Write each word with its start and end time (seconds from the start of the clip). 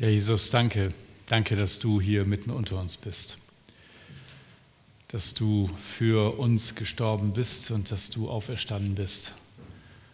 Ja, 0.00 0.08
Jesus, 0.08 0.48
danke. 0.48 0.94
Danke, 1.26 1.56
dass 1.56 1.78
du 1.78 2.00
hier 2.00 2.24
mitten 2.24 2.48
unter 2.48 2.80
uns 2.80 2.96
bist. 2.96 3.36
Dass 5.08 5.34
du 5.34 5.66
für 5.78 6.38
uns 6.38 6.74
gestorben 6.74 7.34
bist 7.34 7.70
und 7.70 7.90
dass 7.90 8.08
du 8.08 8.30
auferstanden 8.30 8.94
bist. 8.94 9.32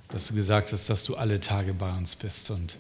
Dass 0.09 0.27
du 0.27 0.35
gesagt 0.35 0.73
hast, 0.73 0.91
dass 0.91 1.05
du 1.05 1.15
alle 1.15 1.41
Tage 1.41 1.73
bei 1.73 1.89
uns 1.97 2.17
bist. 2.17 2.51
Und 2.51 2.79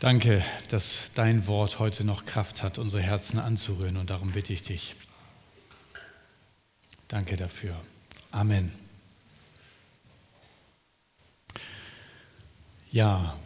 danke, 0.00 0.44
dass 0.66 1.12
dein 1.14 1.46
Wort 1.46 1.78
heute 1.78 2.02
noch 2.02 2.26
Kraft 2.26 2.64
hat, 2.64 2.78
unsere 2.78 3.04
Herzen 3.04 3.38
anzurühren. 3.38 3.96
Und 3.96 4.10
darum 4.10 4.32
bitte 4.32 4.52
ich 4.52 4.62
dich. 4.62 4.96
Danke 7.06 7.36
dafür. 7.36 7.80
Amen. 8.32 8.72
Ja, 12.90 13.38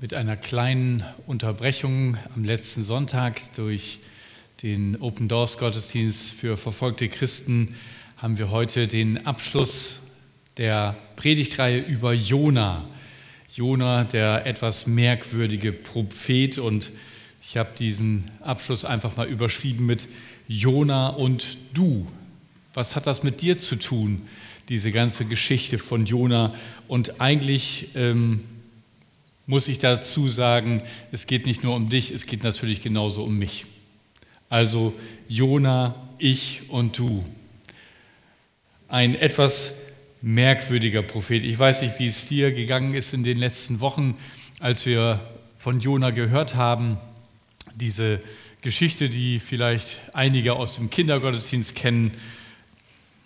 mit 0.00 0.14
einer 0.14 0.36
kleinen 0.36 1.02
Unterbrechung 1.26 2.16
am 2.36 2.44
letzten 2.44 2.84
Sonntag 2.84 3.40
durch 3.56 3.98
den 4.62 4.96
Open 5.00 5.26
Doors 5.26 5.58
Gottesdienst 5.58 6.34
für 6.34 6.56
verfolgte 6.56 7.08
Christen 7.08 7.74
haben 8.16 8.38
wir 8.38 8.50
heute 8.50 8.86
den 8.86 9.26
Abschluss 9.26 9.98
der 10.56 10.96
Predigtreihe 11.16 11.80
über 11.80 12.12
Jona. 12.12 12.84
Jona, 13.52 14.04
der 14.04 14.46
etwas 14.46 14.86
merkwürdige 14.86 15.72
Prophet 15.72 16.58
und 16.58 16.90
ich 17.42 17.56
habe 17.56 17.70
diesen 17.76 18.24
Abschluss 18.40 18.84
einfach 18.84 19.16
mal 19.16 19.26
überschrieben 19.26 19.86
mit 19.86 20.06
Jona 20.46 21.08
und 21.08 21.58
du. 21.74 22.06
Was 22.72 22.94
hat 22.94 23.08
das 23.08 23.24
mit 23.24 23.40
dir 23.40 23.58
zu 23.58 23.74
tun, 23.74 24.22
diese 24.68 24.92
ganze 24.92 25.24
Geschichte 25.24 25.78
von 25.78 26.06
Jona? 26.06 26.54
Und 26.86 27.20
eigentlich 27.20 27.88
ähm, 27.96 28.44
muss 29.48 29.66
ich 29.66 29.78
dazu 29.78 30.28
sagen, 30.28 30.82
es 31.10 31.26
geht 31.26 31.46
nicht 31.46 31.64
nur 31.64 31.74
um 31.74 31.88
dich, 31.88 32.10
es 32.10 32.26
geht 32.26 32.44
natürlich 32.44 32.82
genauso 32.82 33.24
um 33.24 33.38
mich. 33.38 33.64
Also 34.50 34.94
Jona, 35.26 35.94
ich 36.18 36.68
und 36.68 36.98
du. 36.98 37.24
Ein 38.88 39.14
etwas 39.14 39.76
merkwürdiger 40.20 41.00
Prophet. 41.00 41.44
Ich 41.44 41.58
weiß 41.58 41.80
nicht, 41.80 41.98
wie 41.98 42.08
es 42.08 42.26
dir 42.28 42.52
gegangen 42.52 42.94
ist 42.94 43.14
in 43.14 43.24
den 43.24 43.38
letzten 43.38 43.80
Wochen, 43.80 44.18
als 44.60 44.84
wir 44.84 45.18
von 45.56 45.80
Jona 45.80 46.10
gehört 46.10 46.54
haben. 46.54 46.98
Diese 47.74 48.20
Geschichte, 48.60 49.08
die 49.08 49.38
vielleicht 49.38 49.86
einige 50.12 50.56
aus 50.56 50.74
dem 50.74 50.90
Kindergottesdienst 50.90 51.74
kennen. 51.74 52.12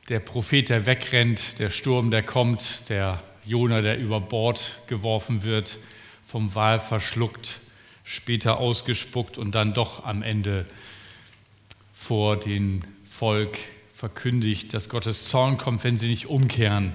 Der 0.08 0.20
Prophet, 0.20 0.68
der 0.68 0.86
wegrennt, 0.86 1.58
der 1.58 1.70
Sturm, 1.70 2.12
der 2.12 2.22
kommt, 2.22 2.88
der 2.90 3.20
Jona, 3.44 3.80
der 3.80 3.98
über 3.98 4.20
Bord 4.20 4.78
geworfen 4.86 5.42
wird 5.42 5.78
vom 6.32 6.54
Wal 6.54 6.80
verschluckt, 6.80 7.60
später 8.04 8.56
ausgespuckt 8.56 9.36
und 9.36 9.54
dann 9.54 9.74
doch 9.74 10.06
am 10.06 10.22
Ende 10.22 10.64
vor 11.92 12.38
dem 12.40 12.80
Volk 13.06 13.58
verkündigt, 13.92 14.72
dass 14.72 14.88
Gottes 14.88 15.26
Zorn 15.26 15.58
kommt, 15.58 15.84
wenn 15.84 15.98
sie 15.98 16.08
nicht 16.08 16.28
umkehren. 16.28 16.94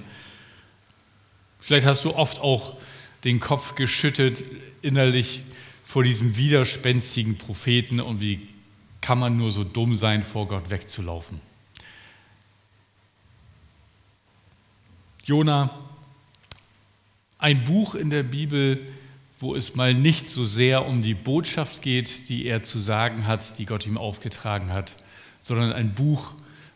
Vielleicht 1.60 1.86
hast 1.86 2.04
du 2.04 2.16
oft 2.16 2.40
auch 2.40 2.78
den 3.22 3.38
Kopf 3.38 3.76
geschüttet 3.76 4.42
innerlich 4.82 5.42
vor 5.84 6.02
diesem 6.02 6.36
widerspenstigen 6.36 7.38
Propheten 7.38 8.00
und 8.00 8.20
wie 8.20 8.48
kann 9.00 9.20
man 9.20 9.36
nur 9.36 9.52
so 9.52 9.62
dumm 9.62 9.96
sein, 9.96 10.24
vor 10.24 10.48
Gott 10.48 10.68
wegzulaufen. 10.68 11.40
Jona, 15.22 15.70
ein 17.38 17.62
Buch 17.62 17.94
in 17.94 18.10
der 18.10 18.24
Bibel, 18.24 18.84
wo 19.38 19.54
es 19.54 19.76
mal 19.76 19.94
nicht 19.94 20.28
so 20.28 20.44
sehr 20.44 20.86
um 20.86 21.02
die 21.02 21.14
Botschaft 21.14 21.82
geht, 21.82 22.28
die 22.28 22.46
er 22.46 22.62
zu 22.62 22.80
sagen 22.80 23.26
hat, 23.26 23.58
die 23.58 23.66
Gott 23.66 23.86
ihm 23.86 23.96
aufgetragen 23.96 24.72
hat, 24.72 24.96
sondern 25.40 25.72
ein 25.72 25.94
Buch, 25.94 26.32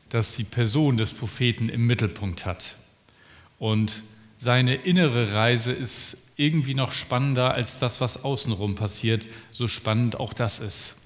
das 0.08 0.36
die 0.36 0.44
Person 0.44 0.96
des 0.96 1.12
Propheten 1.12 1.68
im 1.68 1.86
Mittelpunkt 1.86 2.46
hat. 2.46 2.76
Und 3.58 4.02
seine 4.38 4.74
innere 4.74 5.34
Reise 5.34 5.72
ist 5.72 6.18
irgendwie 6.36 6.74
noch 6.74 6.92
spannender 6.92 7.54
als 7.54 7.78
das, 7.78 8.00
was 8.00 8.24
außenrum 8.24 8.74
passiert, 8.74 9.28
so 9.50 9.68
spannend 9.68 10.18
auch 10.18 10.32
das 10.32 10.60
ist. 10.60 10.96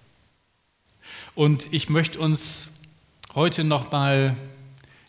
Und 1.34 1.72
ich 1.72 1.88
möchte 1.88 2.18
uns 2.18 2.72
heute 3.34 3.64
noch 3.64 3.92
mal 3.92 4.36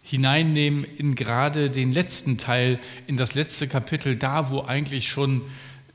hineinnehmen 0.04 0.84
in 0.84 1.16
gerade 1.16 1.70
den 1.70 1.92
letzten 1.92 2.38
Teil, 2.38 2.80
in 3.08 3.18
das 3.18 3.36
letzte 3.36 3.68
Kapitel, 3.68 4.16
da 4.16 4.50
wo 4.52 4.62
eigentlich 4.62 5.10
schon 5.10 5.42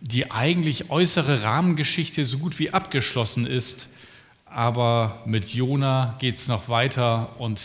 die 0.02 0.32
eigentlich 0.32 0.90
äußere 0.90 1.44
Rahmengeschichte 1.44 2.24
so 2.24 2.38
gut 2.38 2.58
wie 2.58 2.70
abgeschlossen 2.70 3.46
ist. 3.46 3.88
Aber 4.44 5.22
mit 5.24 5.54
Jona 5.54 6.16
geht 6.18 6.34
es 6.34 6.48
noch 6.48 6.68
weiter 6.68 7.40
und 7.40 7.60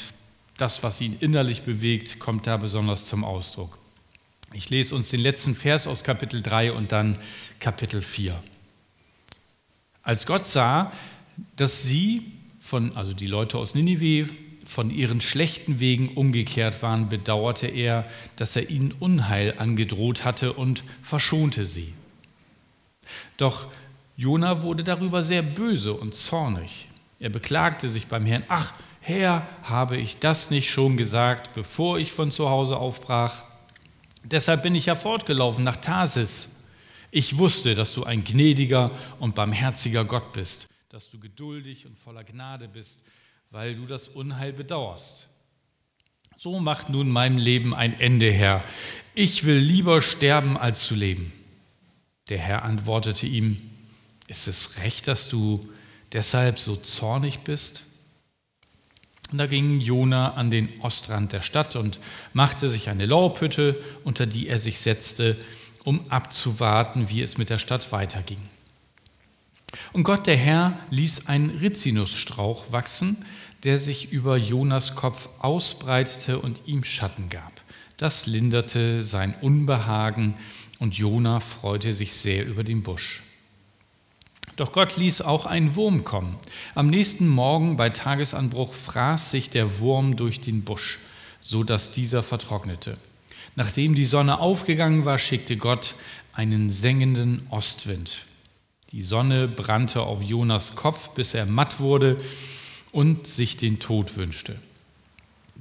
das, 0.58 0.84
was 0.84 1.02
ihn 1.02 1.18
innerlich 1.20 1.64
bewegt, 1.64 2.20
kommt 2.20 2.48
da 2.48 2.58
besonders 2.58 3.06
zum 3.06 3.24
Ausdruck. 3.24 3.78
Ich 4.54 4.70
lese 4.70 4.96
uns 4.96 5.10
den 5.10 5.20
letzten 5.20 5.56
Vers 5.56 5.88
aus 5.88 6.04
Kapitel 6.04 6.42
3 6.42 6.72
und 6.72 6.92
dann 6.92 7.18
Kapitel 7.60 8.02
4. 8.02 8.42
Als 10.04 10.26
Gott 10.26 10.46
sah, 10.46 10.94
dass 11.56 11.84
sie 11.84 12.32
von, 12.60 12.96
also 12.96 13.14
die 13.14 13.28
Leute 13.28 13.58
aus 13.58 13.76
Ninive, 13.76 14.30
von 14.64 14.92
ihren 14.92 15.22
schlechten 15.22 15.80
Wegen 15.80 16.10
umgekehrt 16.10 16.82
waren, 16.82 17.10
bedauerte 17.10 17.68
er, 17.68 18.06
dass 18.36 18.56
er 18.56 18.70
ihnen 18.70 18.94
Unheil 19.00 19.56
angedroht 19.58 20.24
hatte 20.24 20.54
und 20.54 20.84
verschonte 21.02 21.66
sie. 21.66 21.94
Doch 23.38 23.68
Jona 24.16 24.62
wurde 24.62 24.84
darüber 24.84 25.22
sehr 25.22 25.42
böse 25.42 25.94
und 25.94 26.16
zornig. 26.16 26.88
Er 27.20 27.30
beklagte 27.30 27.90
sich 27.90 28.08
beim 28.08 28.26
Herrn, 28.26 28.44
ach 28.48 28.74
Herr, 29.02 29.48
habe 29.64 29.98
ich 29.98 30.20
das 30.20 30.50
nicht 30.50 30.70
schon 30.70 30.98
gesagt, 30.98 31.54
bevor 31.54 31.98
ich 31.98 32.12
von 32.12 32.32
zu 32.32 32.50
Hause 32.50 32.78
aufbrach? 32.78 33.44
Deshalb 34.24 34.64
bin 34.64 34.76
ich 34.76 34.88
ja 34.88 34.96
fortgelaufen 34.96 35.64
nach 35.64 35.78
Tarsis. 35.78 36.58
Ich 37.12 37.38
wusste, 37.38 37.74
dass 37.74 37.94
du 37.94 38.04
ein 38.04 38.24
gnädiger 38.24 38.92
und 39.20 39.36
barmherziger 39.36 40.04
Gott 40.04 40.34
bist, 40.34 40.68
dass 40.90 41.10
du 41.10 41.20
geduldig 41.20 41.86
und 41.86 41.98
voller 41.98 42.24
Gnade 42.24 42.68
bist, 42.68 43.04
weil 43.50 43.76
du 43.76 43.86
das 43.86 44.10
Unheil 44.10 44.52
bedauerst. 44.52 45.30
So 46.38 46.60
macht 46.60 46.90
nun 46.90 47.10
meinem 47.10 47.38
Leben 47.38 47.74
ein 47.74 48.00
Ende, 48.00 48.32
Herr. 48.32 48.64
Ich 49.16 49.46
will 49.46 49.58
lieber 49.58 50.02
sterben, 50.02 50.58
als 50.58 50.86
zu 50.86 50.96
leben. 50.96 51.32
Der 52.30 52.40
Herr 52.40 52.64
antwortete 52.64 53.26
ihm, 53.26 53.58
ist 54.28 54.48
es 54.48 54.78
recht, 54.78 55.08
dass 55.08 55.30
du 55.30 55.68
deshalb 56.12 56.60
so 56.60 56.76
zornig 56.76 57.40
bist? 57.40 57.84
Und 59.32 59.40
da 59.40 59.48
ging 59.48 59.82
Jona 59.82 60.34
an 60.34 60.52
den 60.52 60.80
Ostrand 60.82 61.34
der 61.34 61.42
Stadt 61.42 61.76
und 61.76 62.00
machte 62.34 62.70
sich 62.70 62.90
eine 62.90 63.06
Laubhütte, 63.06 63.82
unter 64.04 64.26
die 64.26 64.48
er 64.48 64.60
sich 64.60 64.80
setzte, 64.80 65.38
um 65.84 66.10
abzuwarten, 66.10 67.10
wie 67.10 67.22
es 67.22 67.38
mit 67.38 67.50
der 67.50 67.58
Stadt 67.58 67.92
weiterging. 67.92 68.40
Und 69.92 70.04
Gott, 70.04 70.28
der 70.28 70.38
Herr, 70.38 70.80
ließ 70.92 71.28
einen 71.28 71.50
Rizinusstrauch 71.50 72.72
wachsen, 72.72 73.26
der 73.64 73.80
sich 73.80 74.12
über 74.12 74.38
Jonas 74.38 74.96
Kopf 74.96 75.30
ausbreitete 75.40 76.40
und 76.40 76.62
ihm 76.66 76.84
Schatten 76.84 77.30
gab. 77.30 77.52
Das 77.98 78.28
linderte 78.28 79.04
sein 79.04 79.34
Unbehagen 79.42 80.36
und 80.80 80.96
Jona 80.96 81.40
freute 81.40 81.94
sich 81.94 82.14
sehr 82.14 82.46
über 82.46 82.64
den 82.64 82.84
Busch. 82.84 83.24
Doch 84.56 84.72
Gott 84.72 84.98
ließ 84.98 85.22
auch 85.22 85.46
einen 85.46 85.76
Wurm 85.76 86.04
kommen. 86.04 86.36
Am 86.74 86.90
nächsten 86.90 87.28
Morgen 87.28 87.78
bei 87.78 87.90
Tagesanbruch 87.90 88.74
fraß 88.74 89.32
sich 89.32 89.50
der 89.52 89.80
Wurm 89.80 90.16
durch 90.16 90.42
den 90.42 90.64
Busch, 90.64 90.98
so 91.42 91.64
dass 91.64 91.92
dieser 91.92 92.24
vertrocknete. 92.24 92.98
Nachdem 93.56 93.94
die 93.94 94.06
Sonne 94.06 94.40
aufgegangen 94.40 95.06
war, 95.06 95.20
schickte 95.20 95.58
Gott 95.58 95.96
einen 96.34 96.72
sengenden 96.72 97.46
Ostwind. 97.50 98.24
Die 98.92 99.04
Sonne 99.04 99.48
brannte 99.48 100.02
auf 100.02 100.22
Jonas 100.22 100.76
Kopf, 100.76 101.10
bis 101.10 101.34
er 101.34 101.46
matt 101.46 101.80
wurde 101.80 102.18
und 102.92 103.28
sich 103.28 103.58
den 103.58 103.80
Tod 103.80 104.16
wünschte. 104.16 104.56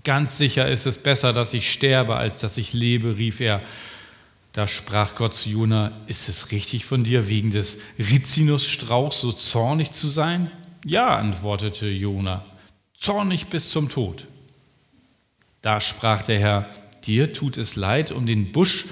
Ganz 0.05 0.39
sicher 0.39 0.69
ist 0.69 0.87
es 0.87 0.99
besser, 0.99 1.33
dass 1.33 1.53
ich 1.53 1.71
sterbe, 1.71 2.17
als 2.17 2.41
dass 2.41 2.57
ich 2.57 2.73
lebe, 2.73 3.17
rief 3.17 3.41
er 3.41 3.61
da 4.57 4.67
sprach 4.67 5.17
Gott 5.17 5.35
zu 5.35 5.51
Jona, 5.51 5.93
ist 6.07 6.31
es 6.31 6.51
richtig 6.51 6.87
von 6.87 7.05
dir, 7.05 7.29
wegen 7.29 7.51
des 7.51 7.77
Rizinusstrauchs 7.99 9.21
so 9.21 9.31
zornig 9.31 9.93
zu 9.93 10.09
sein? 10.09 10.51
Ja, 10.83 11.15
antwortete 11.17 11.87
Jona, 11.89 12.43
zornig 12.99 13.49
bis 13.49 13.69
zum 13.69 13.91
Tod. 13.91 14.27
Da 15.61 15.79
sprach 15.79 16.23
der 16.23 16.39
Herr, 16.39 16.71
dir 17.05 17.35
tut 17.35 17.59
es 17.59 17.77
leid 17.77 18.13
um 18.13 18.25
den 18.25 18.51
Busch, 18.51 18.87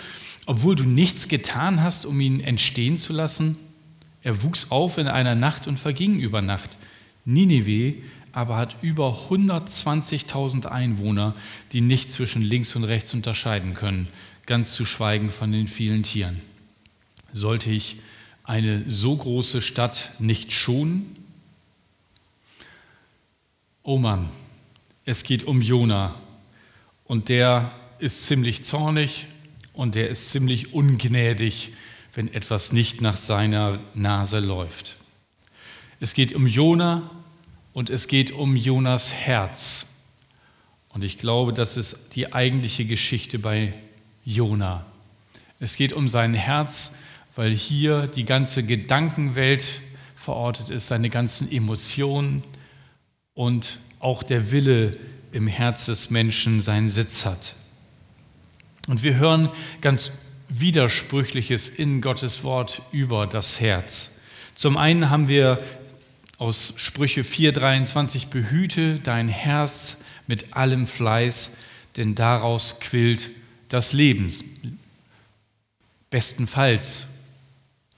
obwohl 0.44 0.76
du 0.76 0.84
nichts 0.84 1.28
getan 1.28 1.82
hast, 1.82 2.04
um 2.04 2.20
ihn 2.20 2.40
entstehen 2.40 2.98
zu 2.98 3.14
lassen? 3.14 3.56
Er 4.22 4.42
wuchs 4.42 4.70
auf 4.70 4.98
in 4.98 5.08
einer 5.08 5.34
Nacht 5.34 5.66
und 5.66 5.78
verging 5.80 6.20
über 6.20 6.42
Nacht. 6.42 6.76
Ninive 7.24 8.02
aber 8.32 8.56
hat 8.56 8.76
über 8.82 9.16
120.000 9.30 10.66
Einwohner, 10.66 11.36
die 11.72 11.80
nicht 11.80 12.10
zwischen 12.10 12.42
links 12.42 12.74
und 12.74 12.82
rechts 12.82 13.14
unterscheiden 13.14 13.74
können 13.74 14.08
ganz 14.46 14.74
zu 14.74 14.84
schweigen 14.84 15.30
von 15.30 15.52
den 15.52 15.68
vielen 15.68 16.02
Tieren. 16.02 16.40
Sollte 17.32 17.70
ich 17.70 17.96
eine 18.44 18.84
so 18.88 19.16
große 19.16 19.62
Stadt 19.62 20.10
nicht 20.18 20.52
schonen? 20.52 21.16
Oh 23.82 23.98
Mann, 23.98 24.28
es 25.04 25.24
geht 25.24 25.44
um 25.44 25.62
Jona 25.62 26.14
und 27.04 27.28
der 27.28 27.70
ist 27.98 28.26
ziemlich 28.26 28.64
zornig 28.64 29.26
und 29.72 29.94
der 29.94 30.08
ist 30.08 30.30
ziemlich 30.30 30.72
ungnädig, 30.72 31.72
wenn 32.14 32.32
etwas 32.32 32.72
nicht 32.72 33.00
nach 33.00 33.16
seiner 33.16 33.80
Nase 33.94 34.40
läuft. 34.40 34.96
Es 36.00 36.14
geht 36.14 36.34
um 36.34 36.46
Jona 36.46 37.10
und 37.72 37.90
es 37.90 38.08
geht 38.08 38.30
um 38.30 38.56
Jonas 38.56 39.12
Herz. 39.12 39.86
Und 40.90 41.02
ich 41.02 41.18
glaube, 41.18 41.52
das 41.52 41.76
ist 41.76 42.14
die 42.14 42.32
eigentliche 42.32 42.84
Geschichte 42.84 43.38
bei 43.38 43.74
Jona. 44.24 44.84
Es 45.60 45.76
geht 45.76 45.92
um 45.92 46.08
sein 46.08 46.34
Herz, 46.34 46.96
weil 47.36 47.50
hier 47.50 48.06
die 48.06 48.24
ganze 48.24 48.62
Gedankenwelt 48.62 49.64
verortet 50.16 50.70
ist, 50.70 50.88
seine 50.88 51.10
ganzen 51.10 51.50
Emotionen 51.50 52.42
und 53.34 53.78
auch 54.00 54.22
der 54.22 54.52
Wille 54.52 54.96
im 55.32 55.46
Herz 55.46 55.86
des 55.86 56.10
Menschen 56.10 56.62
seinen 56.62 56.88
Sitz 56.88 57.26
hat. 57.26 57.54
Und 58.86 59.02
wir 59.02 59.16
hören 59.16 59.48
ganz 59.80 60.12
Widersprüchliches 60.48 61.68
in 61.68 62.00
Gottes 62.00 62.44
Wort 62.44 62.82
über 62.92 63.26
das 63.26 63.60
Herz. 63.60 64.12
Zum 64.54 64.76
einen 64.76 65.10
haben 65.10 65.28
wir 65.28 65.62
aus 66.38 66.74
Sprüche 66.76 67.22
4:23 67.24 68.28
behüte 68.28 68.96
dein 68.96 69.28
Herz 69.28 69.98
mit 70.26 70.54
allem 70.56 70.86
Fleiß, 70.86 71.52
denn 71.96 72.14
daraus 72.14 72.80
quillt 72.80 73.30
das 73.74 73.92
Leben. 73.92 74.32
Bestenfalls 76.08 77.08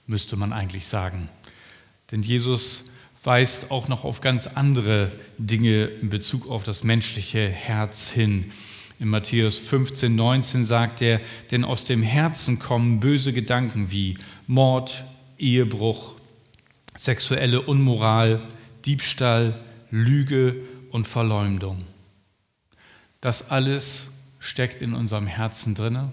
müsste 0.07 0.35
man 0.35 0.51
eigentlich 0.51 0.87
sagen. 0.87 1.29
Denn 2.09 2.23
Jesus 2.23 2.93
weist 3.23 3.69
auch 3.69 3.87
noch 3.87 4.03
auf 4.03 4.19
ganz 4.19 4.47
andere 4.47 5.11
Dinge 5.37 5.85
in 5.85 6.09
Bezug 6.09 6.49
auf 6.49 6.63
das 6.63 6.83
menschliche 6.83 7.47
Herz 7.47 8.09
hin. 8.09 8.51
In 8.99 9.09
Matthäus 9.09 9.59
15, 9.59 10.15
19 10.15 10.63
sagt 10.63 11.03
er, 11.03 11.21
denn 11.51 11.63
aus 11.63 11.85
dem 11.85 12.01
Herzen 12.01 12.57
kommen 12.57 12.99
böse 12.99 13.31
Gedanken 13.31 13.91
wie 13.91 14.17
Mord, 14.47 15.03
Ehebruch, 15.37 16.15
sexuelle 16.95 17.61
Unmoral, 17.61 18.41
Diebstahl, 18.85 19.53
Lüge 19.91 20.55
und 20.89 21.07
Verleumdung. 21.07 21.83
Das 23.21 23.51
alles 23.51 24.16
steckt 24.47 24.81
in 24.81 24.93
unserem 24.93 25.27
Herzen 25.27 25.75
drinne 25.75 26.09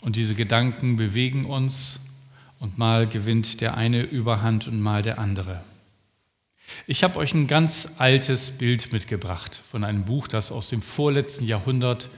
und 0.00 0.16
diese 0.16 0.34
Gedanken 0.34 0.96
bewegen 0.96 1.46
uns 1.46 2.16
und 2.58 2.78
mal 2.78 3.06
gewinnt 3.06 3.60
der 3.60 3.76
eine 3.76 4.02
Überhand 4.02 4.66
und 4.66 4.80
mal 4.80 5.02
der 5.02 5.18
andere. 5.18 5.62
Ich 6.88 7.04
habe 7.04 7.16
euch 7.18 7.32
ein 7.32 7.46
ganz 7.46 7.94
altes 7.98 8.58
Bild 8.58 8.92
mitgebracht 8.92 9.60
von 9.70 9.84
einem 9.84 10.04
Buch, 10.04 10.26
das 10.26 10.50
aus 10.50 10.68
dem 10.68 10.82
vorletzten 10.82 11.46
Jahrhundert 11.46 12.08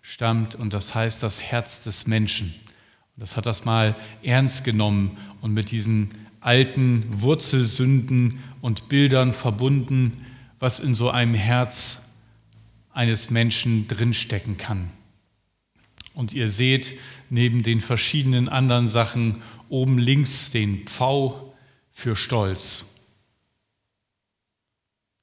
stammt 0.00 0.54
und 0.54 0.72
das 0.72 0.94
heißt 0.94 1.24
Das 1.24 1.42
Herz 1.42 1.82
des 1.82 2.06
Menschen. 2.06 2.54
Das 3.16 3.36
hat 3.36 3.46
das 3.46 3.64
mal 3.64 3.96
ernst 4.22 4.62
genommen 4.62 5.16
und 5.40 5.52
mit 5.54 5.72
diesen 5.72 6.10
alten 6.40 7.04
Wurzelsünden 7.10 8.38
und 8.60 8.88
Bildern 8.88 9.32
verbunden, 9.32 10.24
was 10.60 10.78
in 10.78 10.94
so 10.94 11.10
einem 11.10 11.34
Herz 11.34 12.05
eines 12.96 13.28
Menschen 13.28 13.88
drinstecken 13.88 14.56
kann. 14.56 14.90
Und 16.14 16.32
ihr 16.32 16.48
seht 16.48 16.98
neben 17.28 17.62
den 17.62 17.82
verschiedenen 17.82 18.48
anderen 18.48 18.88
Sachen 18.88 19.42
oben 19.68 19.98
links 19.98 20.50
den 20.50 20.86
Pfau 20.86 21.54
für 21.92 22.16
Stolz. 22.16 22.86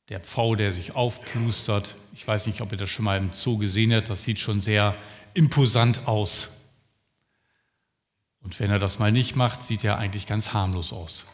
Der 0.10 0.20
Pfau, 0.20 0.54
der 0.54 0.72
sich 0.72 0.96
aufplustert. 0.96 1.96
Ich 2.14 2.28
weiß 2.28 2.46
nicht, 2.46 2.62
ob 2.62 2.72
ihr 2.72 2.78
das 2.78 2.92
schon 2.92 3.06
mal 3.06 3.18
im 3.18 3.34
Zoo 3.34 3.58
gesehen 3.58 3.92
habt. 3.92 4.10
Das 4.10 4.24
sieht 4.24 4.38
schon 4.38 4.62
sehr 4.62 4.96
imposant 5.34 6.08
aus. 6.08 6.52
Und 8.42 8.60
wenn 8.60 8.70
er 8.70 8.78
das 8.78 9.00
mal 9.00 9.12
nicht 9.12 9.36
macht, 9.36 9.64
sieht 9.64 9.84
er 9.84 9.98
eigentlich 9.98 10.28
ganz 10.28 10.54
harmlos 10.54 10.94
aus. 10.94 11.26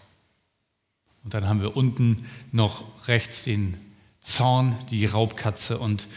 Und 1.25 1.33
dann 1.33 1.49
haben 1.49 1.61
wir 1.61 1.75
unten 1.75 2.29
noch 2.53 2.85
rechts 3.09 3.43
den 3.43 3.88
Zorn, 4.21 4.75
die 4.89 5.05
Raubkatze. 5.05 5.77
Und 5.77 6.07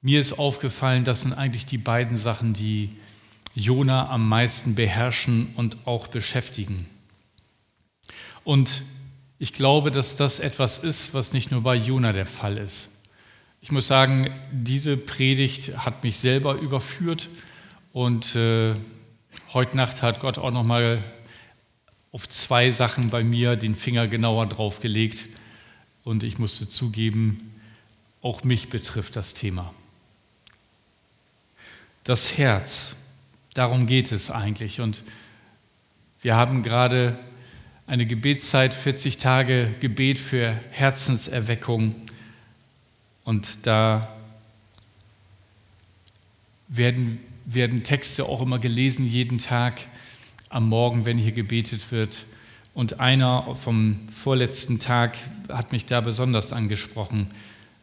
mir 0.00 0.20
ist 0.20 0.38
aufgefallen, 0.38 1.04
das 1.04 1.22
sind 1.22 1.32
eigentlich 1.32 1.66
die 1.66 1.78
beiden 1.78 2.16
Sachen, 2.16 2.54
die 2.54 2.90
Jona 3.54 4.10
am 4.10 4.28
meisten 4.28 4.74
beherrschen 4.74 5.52
und 5.56 5.86
auch 5.86 6.08
beschäftigen. 6.08 6.86
Und 8.42 8.82
ich 9.38 9.52
glaube, 9.52 9.90
dass 9.90 10.16
das 10.16 10.40
etwas 10.40 10.78
ist, 10.78 11.14
was 11.14 11.32
nicht 11.32 11.50
nur 11.50 11.62
bei 11.62 11.74
Jona 11.74 12.12
der 12.12 12.26
Fall 12.26 12.58
ist. 12.58 13.02
Ich 13.60 13.72
muss 13.72 13.86
sagen, 13.86 14.30
diese 14.52 14.96
Predigt 14.96 15.78
hat 15.78 16.04
mich 16.04 16.18
selber 16.18 16.56
überführt 16.56 17.28
und 17.92 18.34
äh, 18.34 18.74
heute 19.54 19.76
Nacht 19.76 20.02
hat 20.02 20.20
Gott 20.20 20.36
auch 20.36 20.50
noch 20.50 20.66
mal 20.66 21.02
auf 22.12 22.28
zwei 22.28 22.70
Sachen 22.70 23.08
bei 23.08 23.24
mir 23.24 23.56
den 23.56 23.74
Finger 23.74 24.06
genauer 24.06 24.46
draufgelegt 24.46 25.33
und 26.04 26.22
ich 26.22 26.38
musste 26.38 26.68
zugeben, 26.68 27.50
auch 28.22 28.44
mich 28.44 28.68
betrifft 28.68 29.16
das 29.16 29.34
Thema. 29.34 29.74
Das 32.04 32.38
Herz 32.38 32.96
Darum 33.54 33.86
geht 33.86 34.10
es 34.10 34.32
eigentlich. 34.32 34.80
Und 34.80 35.04
wir 36.20 36.34
haben 36.34 36.64
gerade 36.64 37.16
eine 37.86 38.04
Gebetszeit, 38.04 38.74
40 38.74 39.18
Tage 39.18 39.72
Gebet 39.78 40.18
für 40.18 40.60
Herzenserweckung. 40.72 41.94
Und 43.22 43.64
da 43.64 44.12
werden, 46.66 47.20
werden 47.44 47.84
Texte 47.84 48.24
auch 48.24 48.42
immer 48.42 48.58
gelesen, 48.58 49.06
jeden 49.06 49.38
Tag 49.38 49.80
am 50.48 50.68
Morgen, 50.68 51.04
wenn 51.04 51.16
hier 51.16 51.32
gebetet 51.32 51.92
wird. 51.92 52.24
Und 52.74 53.00
einer 53.00 53.54
vom 53.54 54.00
vorletzten 54.12 54.80
Tag 54.80 55.16
hat 55.48 55.72
mich 55.72 55.86
da 55.86 56.00
besonders 56.00 56.52
angesprochen. 56.52 57.28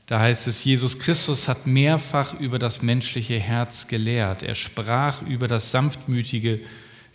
Da 0.05 0.19
heißt 0.19 0.47
es, 0.47 0.63
Jesus 0.63 0.99
Christus 0.99 1.47
hat 1.47 1.65
mehrfach 1.65 2.37
über 2.37 2.59
das 2.59 2.81
menschliche 2.81 3.39
Herz 3.39 3.87
gelehrt. 3.87 4.43
Er 4.43 4.55
sprach 4.55 5.21
über 5.21 5.47
das 5.47 5.71
sanftmütige, 5.71 6.59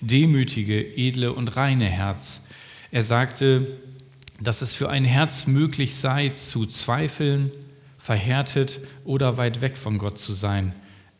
demütige, 0.00 0.96
edle 0.96 1.34
und 1.34 1.56
reine 1.56 1.84
Herz. 1.84 2.44
Er 2.90 3.02
sagte, 3.02 3.66
dass 4.40 4.62
es 4.62 4.72
für 4.72 4.88
ein 4.88 5.04
Herz 5.04 5.46
möglich 5.46 5.96
sei, 5.96 6.30
zu 6.30 6.64
zweifeln, 6.64 7.50
verhärtet 7.98 8.80
oder 9.04 9.36
weit 9.36 9.60
weg 9.60 9.76
von 9.76 9.98
Gott 9.98 10.18
zu 10.18 10.32
sein. 10.32 10.74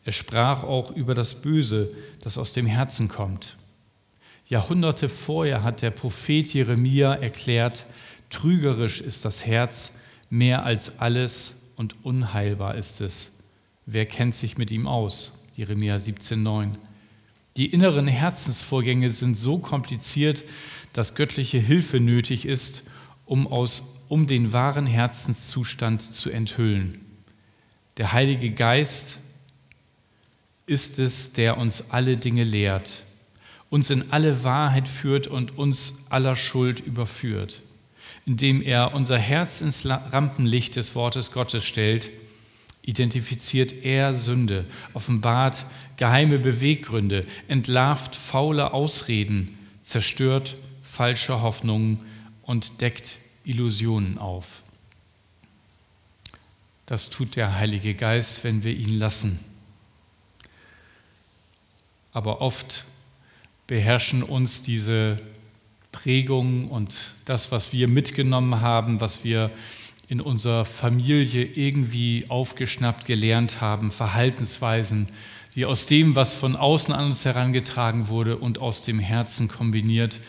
Er 0.05 0.13
sprach 0.13 0.63
auch 0.63 0.89
über 0.95 1.13
das 1.13 1.35
Böse, 1.35 1.93
das 2.21 2.37
aus 2.39 2.53
dem 2.53 2.65
Herzen 2.65 3.09
kommt. 3.09 3.57
Jahrhunderte 4.47 5.09
vorher 5.09 5.61
hat 5.63 5.81
der 5.81 5.91
Prophet 5.91 6.53
Jeremia 6.53 7.13
erklärt, 7.13 7.85
trügerisch 8.29 9.01
ist 9.01 9.25
das 9.25 9.45
Herz 9.45 9.93
mehr 10.29 10.65
als 10.65 10.99
alles 10.99 11.63
und 11.75 12.05
unheilbar 12.05 12.75
ist 12.75 13.01
es. 13.01 13.39
Wer 13.85 14.05
kennt 14.05 14.35
sich 14.35 14.57
mit 14.57 14.71
ihm 14.71 14.87
aus? 14.87 15.33
Jeremia 15.53 15.97
17,9. 15.97 16.75
Die 17.57 17.65
inneren 17.65 18.07
Herzensvorgänge 18.07 19.09
sind 19.09 19.35
so 19.35 19.57
kompliziert, 19.57 20.43
dass 20.93 21.15
göttliche 21.15 21.57
Hilfe 21.57 21.99
nötig 21.99 22.45
ist, 22.45 22.83
um, 23.25 23.47
aus, 23.47 24.03
um 24.07 24.27
den 24.27 24.53
wahren 24.53 24.85
Herzenszustand 24.85 26.01
zu 26.01 26.29
enthüllen. 26.29 26.97
Der 27.97 28.13
Heilige 28.13 28.51
Geist 28.51 29.17
ist 30.67 30.99
es, 30.99 31.33
der 31.33 31.57
uns 31.57 31.91
alle 31.91 32.15
Dinge 32.15 32.43
lehrt, 32.43 33.03
uns 33.69 33.89
in 33.89 34.11
alle 34.11 34.43
Wahrheit 34.43 34.87
führt 34.87 35.27
und 35.27 35.57
uns 35.57 36.05
aller 36.09 36.35
Schuld 36.35 36.79
überführt 36.79 37.61
indem 38.27 38.61
er 38.61 38.93
unser 38.93 39.17
Herz 39.17 39.61
ins 39.61 39.85
Rampenlicht 39.85 40.75
des 40.75 40.95
Wortes 40.95 41.31
Gottes 41.31 41.63
stellt, 41.63 42.09
identifiziert 42.81 43.85
er 43.85 44.13
Sünde, 44.13 44.65
offenbart 44.93 45.65
geheime 45.95 46.37
Beweggründe, 46.37 47.25
entlarvt 47.47 48.17
faule 48.17 48.73
Ausreden, 48.73 49.57
zerstört 49.81 50.57
falsche 50.83 51.41
Hoffnungen 51.41 51.99
und 52.43 52.81
deckt 52.81 53.15
Illusionen 53.45 54.17
auf. 54.17 54.61
Das 56.85 57.09
tut 57.09 57.37
der 57.37 57.55
Heilige 57.55 57.93
Geist, 57.93 58.43
wenn 58.43 58.61
wir 58.65 58.75
ihn 58.75 58.99
lassen. 58.99 59.39
Aber 62.11 62.41
oft 62.41 62.83
beherrschen 63.67 64.23
uns 64.23 64.61
diese 64.61 65.17
Prägung 65.91 66.69
und 66.69 66.93
das, 67.25 67.51
was 67.51 67.73
wir 67.73 67.87
mitgenommen 67.87 68.61
haben, 68.61 69.01
was 69.01 69.23
wir 69.23 69.51
in 70.07 70.21
unserer 70.21 70.63
Familie 70.63 71.43
irgendwie 71.43 72.25
aufgeschnappt, 72.29 73.05
gelernt 73.05 73.59
haben, 73.59 73.91
Verhaltensweisen, 73.91 75.09
wie 75.53 75.65
aus 75.65 75.85
dem, 75.85 76.15
was 76.15 76.33
von 76.33 76.55
außen 76.55 76.93
an 76.93 77.07
uns 77.07 77.25
herangetragen 77.25 78.07
wurde 78.07 78.37
und 78.37 78.59
aus 78.59 78.83
dem 78.83 78.99
Herzen 78.99 79.47
kombiniert, 79.47 80.19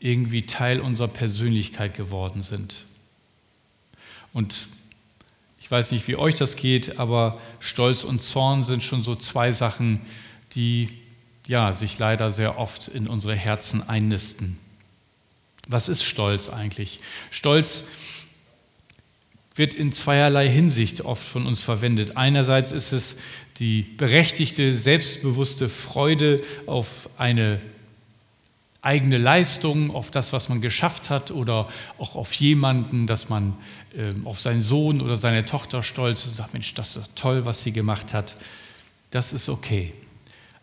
irgendwie 0.00 0.44
Teil 0.44 0.80
unserer 0.80 1.08
Persönlichkeit 1.08 1.94
geworden 1.94 2.42
sind. 2.42 2.84
Und 4.32 4.68
ich 5.60 5.70
weiß 5.70 5.92
nicht, 5.92 6.08
wie 6.08 6.16
euch 6.16 6.34
das 6.34 6.56
geht, 6.56 6.98
aber 6.98 7.40
Stolz 7.60 8.04
und 8.04 8.20
Zorn 8.22 8.64
sind 8.64 8.82
schon 8.82 9.02
so 9.02 9.14
zwei 9.14 9.52
Sachen, 9.52 10.00
die 10.54 10.88
ja, 11.46 11.72
sich 11.72 11.98
leider 11.98 12.30
sehr 12.30 12.58
oft 12.58 12.88
in 12.88 13.08
unsere 13.08 13.34
Herzen 13.34 13.88
einnisten. 13.88 14.58
Was 15.68 15.88
ist 15.88 16.02
Stolz 16.02 16.48
eigentlich? 16.48 17.00
Stolz 17.30 17.84
wird 19.54 19.74
in 19.74 19.92
zweierlei 19.92 20.48
Hinsicht 20.48 21.02
oft 21.02 21.26
von 21.26 21.46
uns 21.46 21.62
verwendet. 21.62 22.16
Einerseits 22.16 22.72
ist 22.72 22.92
es 22.92 23.18
die 23.58 23.82
berechtigte, 23.82 24.74
selbstbewusste 24.74 25.68
Freude 25.68 26.40
auf 26.66 27.10
eine 27.18 27.58
eigene 28.80 29.18
Leistung, 29.18 29.94
auf 29.94 30.10
das, 30.10 30.32
was 30.32 30.48
man 30.48 30.60
geschafft 30.60 31.10
hat 31.10 31.30
oder 31.30 31.68
auch 31.98 32.16
auf 32.16 32.32
jemanden, 32.32 33.06
dass 33.06 33.28
man 33.28 33.56
äh, 33.96 34.12
auf 34.24 34.40
seinen 34.40 34.60
Sohn 34.60 35.00
oder 35.00 35.16
seine 35.16 35.44
Tochter 35.44 35.82
stolz 35.82 36.20
ist 36.20 36.30
und 36.30 36.34
sagt, 36.34 36.52
Mensch, 36.54 36.74
das 36.74 36.96
ist 36.96 37.14
toll, 37.14 37.44
was 37.44 37.62
sie 37.62 37.72
gemacht 37.72 38.12
hat. 38.12 38.34
Das 39.10 39.32
ist 39.32 39.48
okay. 39.48 39.92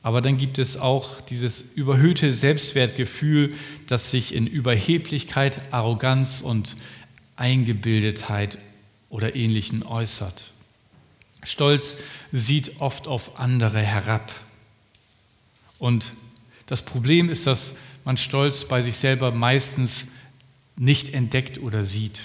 Aber 0.02 0.22
dann 0.22 0.38
gibt 0.38 0.60
es 0.60 0.78
auch 0.78 1.22
dieses 1.22 1.62
überhöhte 1.62 2.32
Selbstwertgefühl, 2.32 3.54
das 3.88 4.12
sich 4.12 4.34
in 4.34 4.48
Überheblichkeit, 4.48 5.74
Arroganz 5.74 6.42
und 6.42 6.78
Eingebildetheit 7.36 8.58
oder 9.10 9.36
Ähnlichen 9.36 9.84
äußert. 9.84 10.46
Stolz 11.44 11.98
sieht 12.32 12.80
oft 12.80 13.08
auf 13.08 13.40
andere 13.40 13.82
herab. 13.82 14.32
Und 15.80 16.12
das 16.68 16.82
Problem 16.84 17.30
ist, 17.30 17.48
dass 17.48 17.76
man 18.06 18.18
Stolz 18.18 18.66
bei 18.66 18.82
sich 18.82 18.98
selber 18.98 19.32
meistens 19.32 20.08
nicht 20.78 21.14
entdeckt 21.14 21.58
oder 21.60 21.84
sieht. 21.84 22.24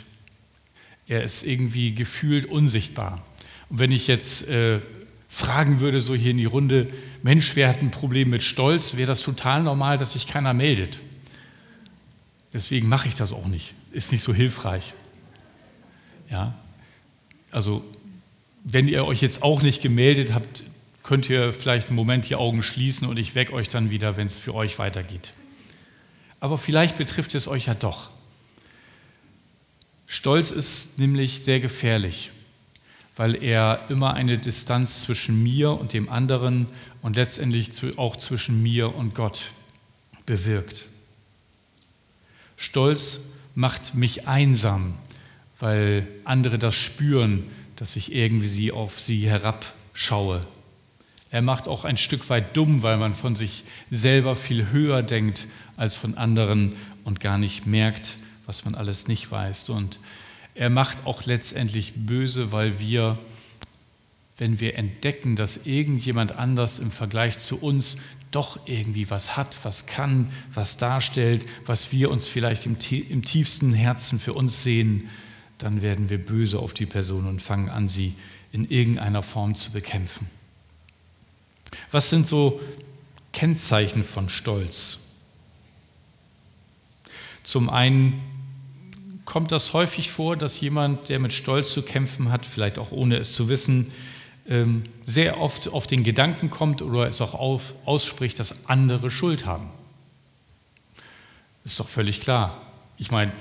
Er 1.06 1.24
ist 1.24 1.44
irgendwie 1.44 1.94
gefühlt 1.94 2.46
unsichtbar. 2.46 3.22
Und 3.68 3.78
wenn 3.78 3.92
ich 3.92 4.06
jetzt 4.06 4.48
äh, 4.48 4.80
fragen 5.34 5.80
würde, 5.80 5.98
so 5.98 6.14
hier 6.14 6.30
in 6.30 6.38
die 6.38 6.44
Runde, 6.44 6.86
Mensch, 7.24 7.56
wer 7.56 7.68
hat 7.68 7.82
ein 7.82 7.90
Problem 7.90 8.30
mit 8.30 8.44
Stolz, 8.44 8.96
wäre 8.96 9.08
das 9.08 9.20
total 9.22 9.64
normal, 9.64 9.98
dass 9.98 10.12
sich 10.12 10.28
keiner 10.28 10.54
meldet. 10.54 11.00
Deswegen 12.52 12.88
mache 12.88 13.08
ich 13.08 13.16
das 13.16 13.32
auch 13.32 13.48
nicht. 13.48 13.74
Ist 13.90 14.12
nicht 14.12 14.22
so 14.22 14.32
hilfreich. 14.32 14.94
Ja, 16.30 16.54
also 17.50 17.84
wenn 18.62 18.86
ihr 18.86 19.04
euch 19.04 19.22
jetzt 19.22 19.42
auch 19.42 19.60
nicht 19.60 19.82
gemeldet 19.82 20.32
habt, 20.32 20.62
könnt 21.02 21.28
ihr 21.28 21.52
vielleicht 21.52 21.88
einen 21.88 21.96
Moment 21.96 22.28
die 22.28 22.36
Augen 22.36 22.62
schließen 22.62 23.08
und 23.08 23.18
ich 23.18 23.34
wecke 23.34 23.54
euch 23.54 23.68
dann 23.68 23.90
wieder, 23.90 24.16
wenn 24.16 24.28
es 24.28 24.36
für 24.36 24.54
euch 24.54 24.78
weitergeht. 24.78 25.32
Aber 26.38 26.58
vielleicht 26.58 26.96
betrifft 26.96 27.34
es 27.34 27.48
euch 27.48 27.66
ja 27.66 27.74
doch. 27.74 28.10
Stolz 30.06 30.52
ist 30.52 31.00
nämlich 31.00 31.42
sehr 31.42 31.58
gefährlich, 31.58 32.30
weil 33.16 33.42
er 33.42 33.86
immer 33.88 34.14
eine 34.14 34.38
Distanz 34.38 35.02
zwischen 35.02 35.42
mir 35.42 35.72
und 35.72 35.92
dem 35.92 36.08
anderen 36.08 36.66
und 37.02 37.16
letztendlich 37.16 37.70
auch 37.96 38.16
zwischen 38.16 38.62
mir 38.62 38.94
und 38.94 39.14
Gott 39.14 39.50
bewirkt. 40.26 40.86
Stolz 42.56 43.20
macht 43.54 43.94
mich 43.94 44.26
einsam, 44.26 44.94
weil 45.60 46.08
andere 46.24 46.58
das 46.58 46.74
spüren, 46.74 47.44
dass 47.76 47.96
ich 47.96 48.14
irgendwie 48.14 48.46
sie 48.46 48.72
auf 48.72 49.00
sie 49.00 49.28
herabschaue. 49.28 50.40
Er 51.30 51.42
macht 51.42 51.66
auch 51.66 51.84
ein 51.84 51.96
Stück 51.96 52.28
weit 52.30 52.56
dumm, 52.56 52.82
weil 52.82 52.96
man 52.96 53.14
von 53.14 53.34
sich 53.34 53.64
selber 53.90 54.36
viel 54.36 54.70
höher 54.70 55.02
denkt 55.02 55.46
als 55.76 55.94
von 55.94 56.16
anderen 56.16 56.76
und 57.02 57.20
gar 57.20 57.38
nicht 57.38 57.66
merkt, 57.66 58.16
was 58.46 58.64
man 58.64 58.74
alles 58.74 59.08
nicht 59.08 59.30
weiß. 59.30 59.68
Und 59.70 59.98
er 60.54 60.70
macht 60.70 61.06
auch 61.06 61.24
letztendlich 61.24 61.92
böse, 61.96 62.52
weil 62.52 62.78
wir, 62.78 63.18
wenn 64.38 64.60
wir 64.60 64.78
entdecken, 64.78 65.36
dass 65.36 65.66
irgendjemand 65.66 66.32
anders 66.32 66.78
im 66.78 66.90
Vergleich 66.90 67.38
zu 67.38 67.60
uns 67.60 67.98
doch 68.30 68.58
irgendwie 68.66 69.10
was 69.10 69.36
hat, 69.36 69.56
was 69.62 69.86
kann, 69.86 70.30
was 70.52 70.76
darstellt, 70.76 71.46
was 71.66 71.92
wir 71.92 72.10
uns 72.10 72.26
vielleicht 72.26 72.66
im, 72.66 72.76
im 72.90 73.22
tiefsten 73.22 73.72
Herzen 73.72 74.18
für 74.18 74.32
uns 74.32 74.62
sehen, 74.62 75.08
dann 75.58 75.82
werden 75.82 76.10
wir 76.10 76.18
böse 76.18 76.58
auf 76.58 76.74
die 76.74 76.86
Person 76.86 77.26
und 77.26 77.40
fangen 77.40 77.68
an, 77.68 77.88
sie 77.88 78.14
in 78.52 78.68
irgendeiner 78.68 79.22
Form 79.22 79.54
zu 79.54 79.72
bekämpfen. 79.72 80.28
Was 81.90 82.10
sind 82.10 82.26
so 82.26 82.60
Kennzeichen 83.32 84.04
von 84.04 84.28
Stolz? 84.28 85.00
Zum 87.44 87.68
einen 87.68 88.20
kommt 89.24 89.52
das 89.52 89.72
häufig 89.72 90.10
vor, 90.10 90.36
dass 90.36 90.60
jemand, 90.60 91.08
der 91.08 91.18
mit 91.18 91.32
Stolz 91.32 91.72
zu 91.72 91.82
kämpfen 91.82 92.30
hat, 92.30 92.44
vielleicht 92.46 92.78
auch 92.78 92.92
ohne 92.92 93.16
es 93.16 93.32
zu 93.32 93.48
wissen, 93.48 93.92
ähm, 94.46 94.82
sehr 95.06 95.40
oft 95.40 95.68
auf 95.68 95.86
den 95.86 96.04
Gedanken 96.04 96.50
kommt 96.50 96.82
oder 96.82 97.06
es 97.06 97.20
auch 97.20 97.34
ausspricht, 97.86 98.38
dass 98.38 98.68
andere 98.68 99.10
Schuld 99.10 99.46
haben. 99.46 99.68
Ist 101.64 101.80
doch 101.80 101.88
völlig 101.88 102.20
klar. 102.20 102.60
Ich 102.98 103.10
meine, 103.10 103.32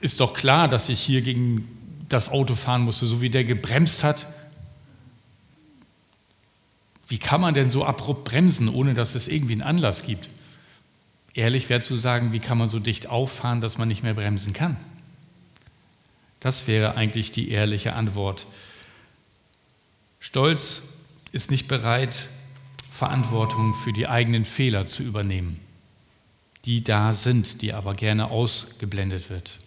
ist 0.00 0.20
doch 0.20 0.32
klar, 0.32 0.68
dass 0.68 0.88
ich 0.88 1.00
hier 1.00 1.20
gegen 1.20 1.68
das 2.08 2.30
Auto 2.30 2.54
fahren 2.54 2.82
musste, 2.82 3.06
so 3.06 3.20
wie 3.20 3.28
der 3.28 3.44
gebremst 3.44 4.02
hat. 4.02 4.26
Wie 7.06 7.18
kann 7.18 7.40
man 7.40 7.54
denn 7.54 7.68
so 7.68 7.84
abrupt 7.84 8.24
bremsen, 8.24 8.68
ohne 8.68 8.94
dass 8.94 9.14
es 9.14 9.28
irgendwie 9.28 9.54
einen 9.54 9.62
Anlass 9.62 10.04
gibt? 10.04 10.30
Ehrlich 11.38 11.68
wäre 11.68 11.80
zu 11.80 11.96
sagen, 11.96 12.32
wie 12.32 12.40
kann 12.40 12.58
man 12.58 12.68
so 12.68 12.80
dicht 12.80 13.06
auffahren, 13.06 13.60
dass 13.60 13.78
man 13.78 13.86
nicht 13.86 14.02
mehr 14.02 14.14
bremsen 14.14 14.54
kann? 14.54 14.76
Das 16.40 16.66
wäre 16.66 16.96
eigentlich 16.96 17.30
die 17.30 17.52
ehrliche 17.52 17.92
Antwort. 17.92 18.44
Stolz 20.18 20.82
ist 21.30 21.52
nicht 21.52 21.68
bereit, 21.68 22.26
Verantwortung 22.90 23.76
für 23.76 23.92
die 23.92 24.08
eigenen 24.08 24.44
Fehler 24.44 24.86
zu 24.86 25.04
übernehmen, 25.04 25.60
die 26.64 26.82
da 26.82 27.14
sind, 27.14 27.62
die 27.62 27.72
aber 27.72 27.94
gerne 27.94 28.32
ausgeblendet 28.32 29.30
wird. 29.30 29.60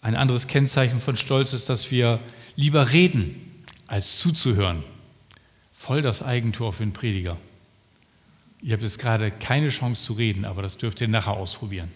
Ein 0.00 0.16
anderes 0.16 0.48
Kennzeichen 0.48 1.00
von 1.00 1.14
Stolz 1.14 1.52
ist, 1.52 1.68
dass 1.68 1.92
wir 1.92 2.18
lieber 2.56 2.90
reden, 2.90 3.64
als 3.86 4.18
zuzuhören. 4.18 4.82
Voll 5.72 6.02
das 6.02 6.24
Eigentor 6.24 6.72
für 6.72 6.82
einen 6.82 6.92
Prediger. 6.92 7.36
Ihr 8.62 8.74
habt 8.74 8.82
jetzt 8.82 9.00
gerade 9.00 9.32
keine 9.32 9.70
Chance 9.70 10.04
zu 10.04 10.12
reden, 10.12 10.44
aber 10.44 10.62
das 10.62 10.78
dürft 10.78 11.00
ihr 11.00 11.08
nachher 11.08 11.32
ausprobieren. 11.32 11.90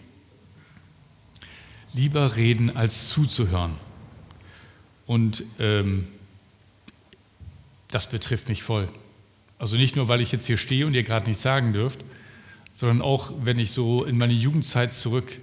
Lieber 1.93 2.35
reden, 2.35 2.75
als 2.75 3.09
zuzuhören. 3.09 3.71
Und 5.05 5.45
ähm, 5.59 6.07
das 7.87 8.09
betrifft 8.09 8.49
mich 8.49 8.63
voll. 8.63 8.87
Also 9.59 9.77
nicht 9.77 9.95
nur, 9.95 10.09
weil 10.09 10.19
ich 10.19 10.33
jetzt 10.33 10.45
hier 10.45 10.57
stehe 10.57 10.85
und 10.85 10.93
ihr 10.93 11.03
gerade 11.03 11.27
nichts 11.27 11.41
sagen 11.41 11.71
dürft, 11.71 12.01
sondern 12.73 13.01
auch, 13.01 13.31
wenn 13.41 13.57
ich 13.57 13.71
so 13.71 14.03
in 14.03 14.17
meine 14.17 14.33
Jugendzeit 14.33 14.93
zurück 14.93 15.39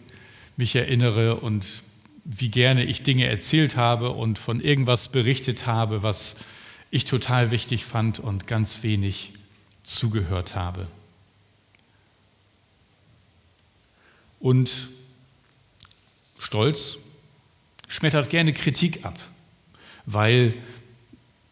mich 0.57 0.77
erinnere 0.77 1.37
und 1.37 1.83
wie 2.25 2.51
gerne 2.51 2.85
ich 2.85 3.03
Dinge 3.03 3.27
erzählt 3.27 3.77
habe 3.77 4.11
und 4.11 4.39
von 4.39 4.61
irgendwas 4.61 5.09
berichtet 5.09 5.67
habe, 5.67 6.03
was 6.03 6.37
ich 6.91 7.07
total 7.07 7.51
wichtig 7.51 7.85
fand 7.85 8.21
und 8.21 8.47
ganz 8.47 8.83
wenig 8.83 9.33
zugehört 9.83 10.55
habe. 10.55 10.87
Und 14.45 14.89
Stolz 16.39 16.99
schmettert 17.89 18.29
gerne 18.29 18.53
Kritik 18.53 19.03
ab, 19.03 19.19
weil 20.05 20.53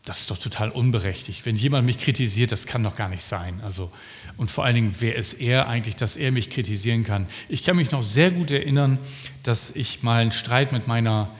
das 0.04 0.20
ist 0.20 0.30
doch 0.30 0.36
total 0.36 0.68
unberechtigt. 0.68 1.46
Wenn 1.46 1.56
jemand 1.56 1.86
mich 1.86 1.96
kritisiert, 1.96 2.52
das 2.52 2.66
kann 2.66 2.82
doch 2.82 2.94
gar 2.94 3.08
nicht 3.08 3.22
sein. 3.22 3.62
Also, 3.64 3.90
und 4.36 4.50
vor 4.50 4.66
allen 4.66 4.74
Dingen, 4.74 4.94
wer 4.98 5.16
ist 5.16 5.32
er 5.40 5.68
eigentlich, 5.68 5.96
dass 5.96 6.16
er 6.16 6.32
mich 6.32 6.50
kritisieren 6.50 7.02
kann? 7.02 7.28
Ich 7.48 7.62
kann 7.62 7.76
mich 7.76 7.92
noch 7.92 8.02
sehr 8.02 8.30
gut 8.30 8.50
erinnern, 8.50 8.98
dass 9.42 9.70
ich 9.70 10.02
mal 10.02 10.20
einen 10.20 10.32
Streit 10.32 10.72
mit 10.72 10.86
meiner 10.86 11.34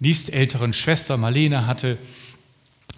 nächstälteren 0.00 0.74
Schwester 0.74 1.16
Marlene 1.16 1.66
hatte 1.66 1.96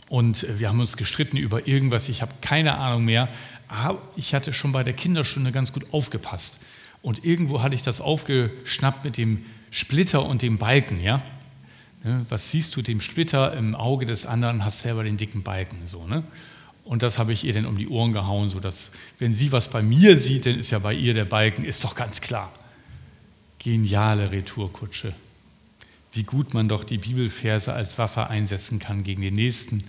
und 0.09 0.45
wir 0.59 0.71
haben 0.71 0.81
uns 0.81 0.97
gestritten 0.97 1.37
über 1.37 1.69
irgendwas. 1.69 2.09
Ich 2.09 2.21
habe 2.21 2.33
keine 2.41 2.79
Ahnung 2.79 3.05
mehr. 3.05 3.29
Aber 3.69 4.03
ich 4.17 4.35
hatte 4.35 4.53
schon 4.53 4.73
bei 4.73 4.83
der 4.83 4.95
Kinderstunde 4.95 5.53
ganz 5.53 5.73
gut 5.73 5.95
aufgepasst. 5.95 6.59
Und 7.05 7.23
irgendwo 7.23 7.63
hatte 7.63 7.75
ich 7.75 7.83
das 7.83 8.01
aufgeschnappt 8.01 9.05
mit 9.05 9.19
dem 9.19 9.45
Splitter 9.71 10.25
und 10.25 10.41
dem 10.41 10.57
Balken, 10.57 11.03
ja? 11.03 11.23
Ne, 12.03 12.25
was 12.31 12.51
siehst 12.51 12.75
du 12.77 12.81
dem 12.81 13.03
Splitter 13.03 13.53
im 13.53 13.75
Auge 13.75 14.07
des 14.07 14.25
anderen, 14.25 14.65
hast 14.65 14.81
selber 14.81 15.05
den 15.05 15.19
dicken 15.19 15.43
Balken. 15.43 15.87
So, 15.87 16.07
ne? 16.07 16.25
Und 16.83 17.03
das 17.03 17.19
habe 17.19 17.35
ich 17.35 17.45
ihr 17.45 17.53
dann 17.53 17.67
um 17.67 17.77
die 17.77 17.89
Ohren 17.89 18.15
gehauen, 18.15 18.49
sodass, 18.49 18.91
wenn 19.19 19.35
sie 19.35 19.53
was 19.53 19.69
bei 19.69 19.83
mir 19.83 20.17
sieht, 20.17 20.47
dann 20.47 20.59
ist 20.59 20.71
ja 20.71 20.79
bei 20.79 20.95
ihr 20.95 21.13
der 21.13 21.27
Balken, 21.27 21.65
ist 21.65 21.85
doch 21.85 21.95
ganz 21.95 22.23
klar. 22.23 22.51
Geniale 23.59 24.31
Retourkutsche. 24.31 25.13
Wie 26.13 26.23
gut 26.23 26.55
man 26.55 26.71
doch 26.71 26.85
die 26.85 26.97
Bibelverse 26.97 27.75
als 27.75 27.99
Waffe 27.99 28.29
einsetzen 28.29 28.79
kann 28.79 29.05
gegen 29.05 29.21
den 29.21 29.35
Nächsten 29.35 29.85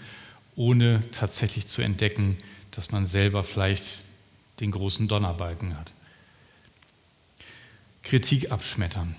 ohne 0.57 1.01
tatsächlich 1.11 1.67
zu 1.67 1.81
entdecken, 1.81 2.35
dass 2.71 2.91
man 2.91 3.05
selber 3.05 3.45
vielleicht 3.45 3.85
den 4.59 4.71
großen 4.71 5.07
Donnerbalken 5.07 5.77
hat. 5.79 5.93
Kritik 8.05 8.51
abschmettern 8.51 9.15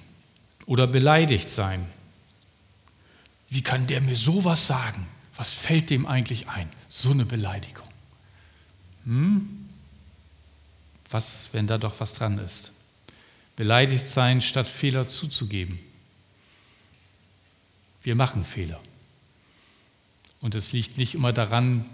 oder 0.65 0.87
beleidigt 0.87 1.51
sein. 1.51 1.87
Wie 3.49 3.63
kann 3.63 3.87
der 3.87 4.01
mir 4.01 4.17
sowas 4.17 4.67
sagen? 4.67 5.07
Was 5.37 5.53
fällt 5.53 5.91
dem 5.91 6.07
eigentlich 6.07 6.49
ein? 6.49 6.71
So 6.89 7.11
eine 7.11 7.27
Beleidigung. 7.27 7.87
Hm? 9.05 9.69
Was, 11.11 11.51
wenn 11.53 11.67
da 11.67 11.79
doch 11.79 12.01
was 12.01 12.15
dran 12.15 12.39
ist? 12.39 12.73
Beleidigt 13.55 14.07
sein, 14.07 14.41
statt 14.41 14.67
Fehler 14.67 15.09
zuzugeben. 15.09 15.79
Wir 18.03 18.15
machen 18.15 18.45
Fehler. 18.45 18.81
Und 20.41 20.55
es 20.55 20.73
liegt 20.73 20.97
nicht 20.97 21.15
immer 21.15 21.33
daran, 21.33 21.85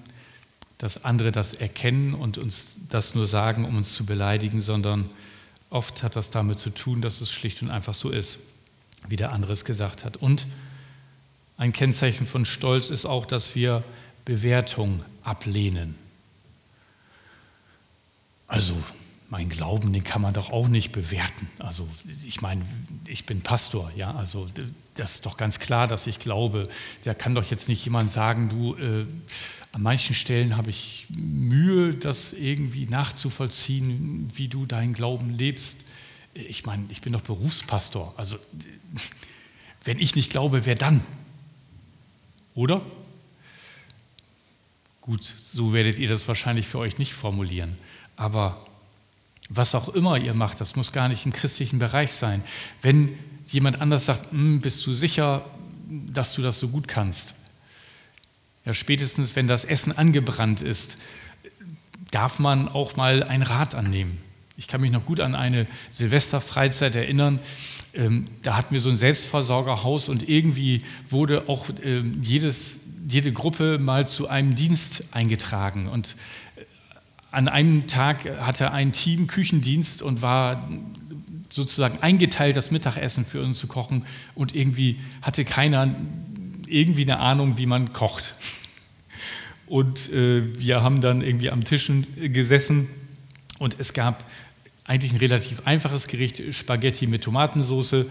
dass 0.78 1.04
andere 1.04 1.32
das 1.32 1.54
erkennen 1.54 2.14
und 2.14 2.38
uns 2.38 2.80
das 2.90 3.14
nur 3.14 3.26
sagen, 3.26 3.64
um 3.64 3.76
uns 3.76 3.94
zu 3.94 4.04
beleidigen, 4.04 4.60
sondern 4.60 5.08
oft 5.72 6.02
hat 6.02 6.16
das 6.16 6.30
damit 6.30 6.58
zu 6.58 6.70
tun, 6.70 7.00
dass 7.00 7.20
es 7.20 7.30
schlicht 7.30 7.62
und 7.62 7.70
einfach 7.70 7.94
so 7.94 8.10
ist, 8.10 8.38
wie 9.08 9.16
der 9.16 9.32
andere 9.32 9.52
es 9.52 9.64
gesagt 9.64 10.04
hat. 10.04 10.16
Und 10.16 10.46
ein 11.56 11.72
Kennzeichen 11.72 12.26
von 12.26 12.44
Stolz 12.44 12.90
ist 12.90 13.06
auch, 13.06 13.26
dass 13.26 13.54
wir 13.54 13.82
Bewertung 14.24 15.02
ablehnen. 15.24 15.96
Also 18.46 18.76
mein 19.30 19.48
Glauben, 19.48 19.92
den 19.92 20.04
kann 20.04 20.20
man 20.20 20.34
doch 20.34 20.52
auch 20.52 20.68
nicht 20.68 20.92
bewerten. 20.92 21.48
Also 21.58 21.88
ich 22.26 22.42
meine, 22.42 22.62
ich 23.06 23.24
bin 23.24 23.40
Pastor, 23.40 23.90
ja, 23.96 24.14
also 24.14 24.46
das 24.94 25.14
ist 25.14 25.26
doch 25.26 25.38
ganz 25.38 25.58
klar, 25.58 25.88
dass 25.88 26.06
ich 26.06 26.18
glaube. 26.18 26.68
Da 27.04 27.14
kann 27.14 27.34
doch 27.34 27.44
jetzt 27.44 27.68
nicht 27.68 27.82
jemand 27.82 28.12
sagen, 28.12 28.50
du, 28.50 28.74
äh, 28.74 29.06
an 29.72 29.82
manchen 29.82 30.14
Stellen 30.14 30.56
habe 30.56 30.70
ich 30.70 31.06
Mühe, 31.08 31.94
das 31.94 32.34
irgendwie 32.34 32.86
nachzuvollziehen, 32.86 34.30
wie 34.34 34.48
du 34.48 34.66
deinen 34.66 34.92
Glauben 34.92 35.30
lebst. 35.30 35.78
Ich 36.34 36.66
meine, 36.66 36.84
ich 36.90 37.00
bin 37.00 37.14
doch 37.14 37.22
Berufspastor. 37.22 38.12
Also 38.18 38.36
wenn 39.84 39.98
ich 39.98 40.14
nicht 40.14 40.30
glaube, 40.30 40.66
wer 40.66 40.74
dann? 40.74 41.02
Oder? 42.54 42.82
Gut, 45.00 45.24
so 45.24 45.72
werdet 45.72 45.98
ihr 45.98 46.08
das 46.08 46.28
wahrscheinlich 46.28 46.66
für 46.66 46.78
euch 46.78 46.98
nicht 46.98 47.14
formulieren. 47.14 47.76
Aber 48.16 48.64
was 49.48 49.74
auch 49.74 49.88
immer 49.88 50.18
ihr 50.18 50.34
macht, 50.34 50.60
das 50.60 50.76
muss 50.76 50.92
gar 50.92 51.08
nicht 51.08 51.24
im 51.24 51.32
christlichen 51.32 51.78
Bereich 51.78 52.12
sein. 52.12 52.42
Wenn 52.82 53.18
jemand 53.48 53.80
anders 53.80 54.04
sagt, 54.04 54.30
hm, 54.32 54.60
bist 54.60 54.86
du 54.86 54.92
sicher, 54.92 55.44
dass 55.88 56.34
du 56.34 56.42
das 56.42 56.58
so 56.58 56.68
gut 56.68 56.88
kannst? 56.88 57.34
Ja, 58.64 58.74
spätestens 58.74 59.34
wenn 59.34 59.48
das 59.48 59.64
Essen 59.64 59.96
angebrannt 59.96 60.60
ist, 60.60 60.96
darf 62.12 62.38
man 62.38 62.68
auch 62.68 62.96
mal 62.96 63.22
ein 63.24 63.42
Rat 63.42 63.74
annehmen. 63.74 64.18
Ich 64.56 64.68
kann 64.68 64.80
mich 64.80 64.92
noch 64.92 65.04
gut 65.04 65.18
an 65.18 65.34
eine 65.34 65.66
Silvesterfreizeit 65.90 66.94
erinnern. 66.94 67.40
Ähm, 67.94 68.26
da 68.42 68.56
hatten 68.56 68.72
wir 68.72 68.80
so 68.80 68.90
ein 68.90 68.96
Selbstversorgerhaus 68.96 70.08
und 70.08 70.28
irgendwie 70.28 70.82
wurde 71.10 71.48
auch 71.48 71.66
ähm, 71.82 72.20
jedes, 72.22 72.82
jede 73.08 73.32
Gruppe 73.32 73.78
mal 73.78 74.06
zu 74.06 74.28
einem 74.28 74.54
Dienst 74.54 75.04
eingetragen. 75.12 75.88
Und 75.88 76.14
äh, 76.56 76.60
an 77.32 77.48
einem 77.48 77.86
Tag 77.88 78.24
hatte 78.40 78.70
ein 78.70 78.92
Team 78.92 79.26
Küchendienst 79.26 80.02
und 80.02 80.22
war 80.22 80.68
sozusagen 81.48 81.98
eingeteilt, 82.00 82.56
das 82.56 82.70
Mittagessen 82.70 83.24
für 83.24 83.42
uns 83.42 83.58
zu 83.58 83.66
kochen. 83.66 84.04
Und 84.34 84.54
irgendwie 84.54 85.00
hatte 85.22 85.44
keiner 85.44 85.94
irgendwie 86.72 87.02
eine 87.02 87.18
Ahnung, 87.18 87.58
wie 87.58 87.66
man 87.66 87.92
kocht. 87.92 88.34
Und 89.66 90.12
äh, 90.12 90.42
wir 90.58 90.82
haben 90.82 91.00
dann 91.00 91.22
irgendwie 91.22 91.50
am 91.50 91.64
Tischen 91.64 92.06
gesessen 92.32 92.88
und 93.58 93.76
es 93.78 93.92
gab 93.92 94.24
eigentlich 94.84 95.12
ein 95.12 95.18
relativ 95.18 95.66
einfaches 95.66 96.08
Gericht, 96.08 96.42
Spaghetti 96.52 97.06
mit 97.06 97.22
Tomatensauce. 97.22 98.06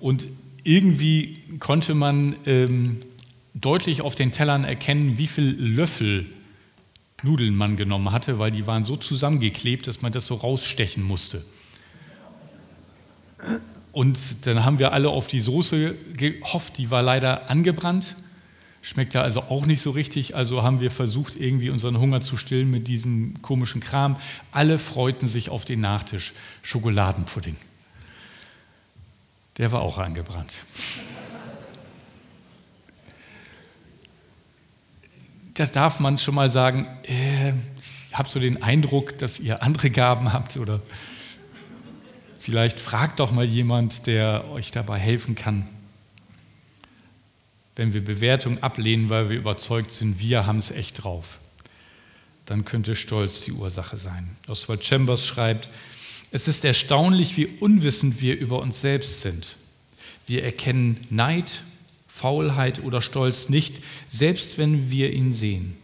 Und 0.00 0.26
irgendwie 0.64 1.40
konnte 1.60 1.94
man 1.94 2.36
ähm, 2.46 3.02
deutlich 3.54 4.00
auf 4.00 4.14
den 4.14 4.32
Tellern 4.32 4.64
erkennen, 4.64 5.18
wie 5.18 5.26
viel 5.26 5.44
Löffel 5.44 6.26
Nudeln 7.22 7.54
man 7.54 7.76
genommen 7.76 8.12
hatte, 8.12 8.38
weil 8.38 8.50
die 8.50 8.66
waren 8.66 8.84
so 8.84 8.96
zusammengeklebt, 8.96 9.86
dass 9.86 10.02
man 10.02 10.12
das 10.12 10.26
so 10.26 10.34
rausstechen 10.34 11.02
musste. 11.02 11.44
Und 13.94 14.18
dann 14.44 14.64
haben 14.64 14.80
wir 14.80 14.92
alle 14.92 15.08
auf 15.08 15.28
die 15.28 15.38
Soße 15.38 15.94
gehofft, 16.16 16.78
die 16.78 16.90
war 16.90 17.00
leider 17.00 17.48
angebrannt. 17.48 18.16
Schmeckte 18.82 19.20
also 19.20 19.42
auch 19.42 19.66
nicht 19.66 19.80
so 19.80 19.92
richtig, 19.92 20.34
also 20.34 20.64
haben 20.64 20.80
wir 20.80 20.90
versucht, 20.90 21.36
irgendwie 21.36 21.70
unseren 21.70 21.98
Hunger 21.98 22.20
zu 22.20 22.36
stillen 22.36 22.72
mit 22.72 22.88
diesem 22.88 23.40
komischen 23.40 23.80
Kram. 23.80 24.16
Alle 24.50 24.80
freuten 24.80 25.28
sich 25.28 25.48
auf 25.48 25.64
den 25.64 25.80
Nachtisch, 25.80 26.34
Schokoladenpudding. 26.62 27.56
Der 29.58 29.70
war 29.70 29.82
auch 29.82 29.98
angebrannt. 29.98 30.52
Da 35.54 35.66
darf 35.66 36.00
man 36.00 36.18
schon 36.18 36.34
mal 36.34 36.50
sagen, 36.50 36.88
äh, 37.04 37.50
ich 37.78 38.12
habe 38.12 38.28
so 38.28 38.40
den 38.40 38.60
Eindruck, 38.60 39.16
dass 39.18 39.38
ihr 39.38 39.62
andere 39.62 39.90
Gaben 39.90 40.32
habt 40.32 40.56
oder 40.56 40.80
vielleicht 42.44 42.78
fragt 42.78 43.20
doch 43.20 43.32
mal 43.32 43.44
jemand, 43.44 44.06
der 44.06 44.50
euch 44.50 44.70
dabei 44.70 44.98
helfen 44.98 45.34
kann 45.34 45.66
wenn 47.76 47.92
wir 47.92 48.04
Bewertung 48.04 48.62
ablehnen, 48.62 49.10
weil 49.10 49.30
wir 49.30 49.36
überzeugt 49.36 49.90
sind, 49.90 50.20
wir 50.20 50.46
haben 50.46 50.58
es 50.58 50.70
echt 50.70 51.02
drauf, 51.02 51.38
dann 52.46 52.64
könnte 52.64 52.94
Stolz 52.94 53.42
die 53.42 53.52
Ursache 53.52 53.96
sein. 53.96 54.36
Oswald 54.46 54.84
Chambers 54.84 55.26
schreibt, 55.26 55.68
es 56.30 56.48
ist 56.48 56.64
erstaunlich, 56.64 57.36
wie 57.36 57.46
unwissend 57.46 58.20
wir 58.20 58.36
über 58.38 58.60
uns 58.60 58.80
selbst 58.80 59.22
sind. 59.22 59.56
Wir 60.26 60.44
erkennen 60.44 61.00
Neid, 61.10 61.62
Faulheit 62.08 62.82
oder 62.82 63.02
Stolz 63.02 63.48
nicht, 63.48 63.82
selbst 64.08 64.58
wenn 64.58 64.90
wir 64.90 65.12
ihn 65.12 65.32
sehen. 65.32 65.76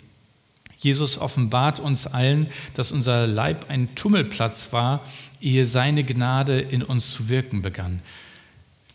Jesus 0.80 1.18
offenbart 1.18 1.78
uns 1.78 2.06
allen, 2.06 2.46
dass 2.74 2.90
unser 2.90 3.26
Leib 3.26 3.68
ein 3.68 3.94
Tummelplatz 3.94 4.72
war, 4.72 5.06
ehe 5.40 5.66
seine 5.66 6.04
Gnade 6.04 6.58
in 6.58 6.82
uns 6.82 7.10
zu 7.10 7.28
wirken 7.28 7.60
begann. 7.60 8.00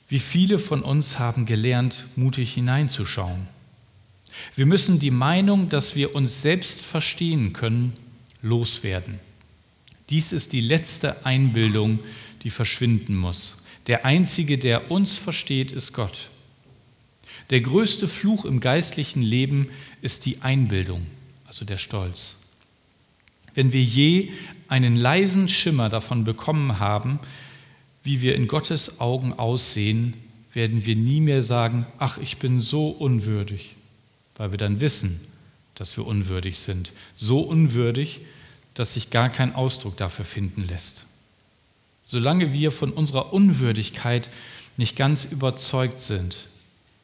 Wie 0.10 0.20
viele 0.20 0.58
von 0.58 0.82
uns 0.82 1.20
haben 1.20 1.46
gelernt, 1.46 2.06
mutig 2.16 2.54
hineinzuschauen? 2.54 3.48
Wir 4.56 4.66
müssen 4.66 5.00
die 5.00 5.12
Meinung, 5.12 5.70
dass 5.70 5.96
wir 5.96 6.16
uns 6.16 6.42
selbst 6.42 6.82
verstehen 6.82 7.54
können, 7.54 7.94
loswerden. 8.42 9.20
Dies 10.10 10.32
ist 10.32 10.54
die 10.54 10.62
letzte 10.62 11.26
Einbildung, 11.26 12.00
die 12.44 12.50
verschwinden 12.50 13.16
muss. 13.16 13.58
Der 13.88 14.06
Einzige, 14.06 14.58
der 14.58 14.90
uns 14.92 15.18
versteht, 15.18 15.72
ist 15.72 15.94
Gott. 15.94 16.30
Der 17.52 17.62
größte 17.62 18.08
Fluch 18.08 18.46
im 18.46 18.60
geistlichen 18.60 19.22
Leben 19.22 19.68
ist 20.02 20.26
die 20.26 20.42
Einbildung, 20.42 21.06
also 21.56 21.64
der 21.64 21.78
Stolz. 21.78 22.36
Wenn 23.54 23.72
wir 23.72 23.82
je 23.82 24.34
einen 24.68 24.98
leisen 24.98 25.48
Schimmer 25.48 25.88
davon 25.88 26.26
bekommen 26.26 26.80
haben, 26.80 27.18
wie 28.04 28.22
wir 28.22 28.36
in 28.36 28.50
Gottes 28.50 29.00
Augen 29.00 29.32
aussehen, 29.32 30.16
werden 30.54 30.86
wir 30.86 30.98
nie 30.98 31.22
mehr 31.22 31.42
sagen, 31.42 31.86
ach, 31.98 32.18
ich 32.18 32.40
bin 32.40 32.60
so 32.60 32.90
unwürdig, 32.90 33.78
weil 34.36 34.52
wir 34.52 34.58
dann 34.58 34.82
wissen, 34.82 35.22
dass 35.76 35.96
wir 35.96 36.06
unwürdig 36.06 36.60
sind. 36.60 36.92
So 37.16 37.40
unwürdig, 37.40 38.20
dass 38.74 38.96
sich 38.96 39.10
gar 39.10 39.30
kein 39.30 39.56
Ausdruck 39.56 39.96
dafür 39.96 40.26
finden 40.26 40.68
lässt. 40.68 41.06
Solange 42.04 42.52
wir 42.52 42.74
von 42.74 42.92
unserer 42.92 43.32
Unwürdigkeit 43.32 44.30
nicht 44.76 44.98
ganz 44.98 45.24
überzeugt 45.24 46.02
sind, 46.02 46.50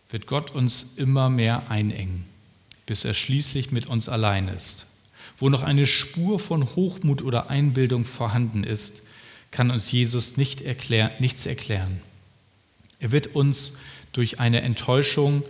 wird 0.09 0.27
Gott 0.27 0.51
uns 0.51 0.97
immer 0.97 1.29
mehr 1.29 1.71
einengen, 1.71 2.25
bis 2.85 3.05
er 3.05 3.13
schließlich 3.13 3.71
mit 3.71 3.85
uns 3.85 4.09
allein 4.09 4.47
ist. 4.47 4.85
Wo 5.37 5.49
noch 5.49 5.63
eine 5.63 5.87
Spur 5.87 6.39
von 6.39 6.75
Hochmut 6.75 7.21
oder 7.21 7.49
Einbildung 7.49 8.05
vorhanden 8.05 8.63
ist, 8.63 9.03
kann 9.49 9.71
uns 9.71 9.91
Jesus 9.91 10.37
nicht 10.37 10.61
erklär, 10.61 11.11
nichts 11.19 11.45
erklären. 11.45 12.01
Er 12.99 13.11
wird 13.11 13.35
uns 13.35 13.73
durch 14.13 14.39
eine 14.39 14.61
Enttäuschung, 14.61 15.43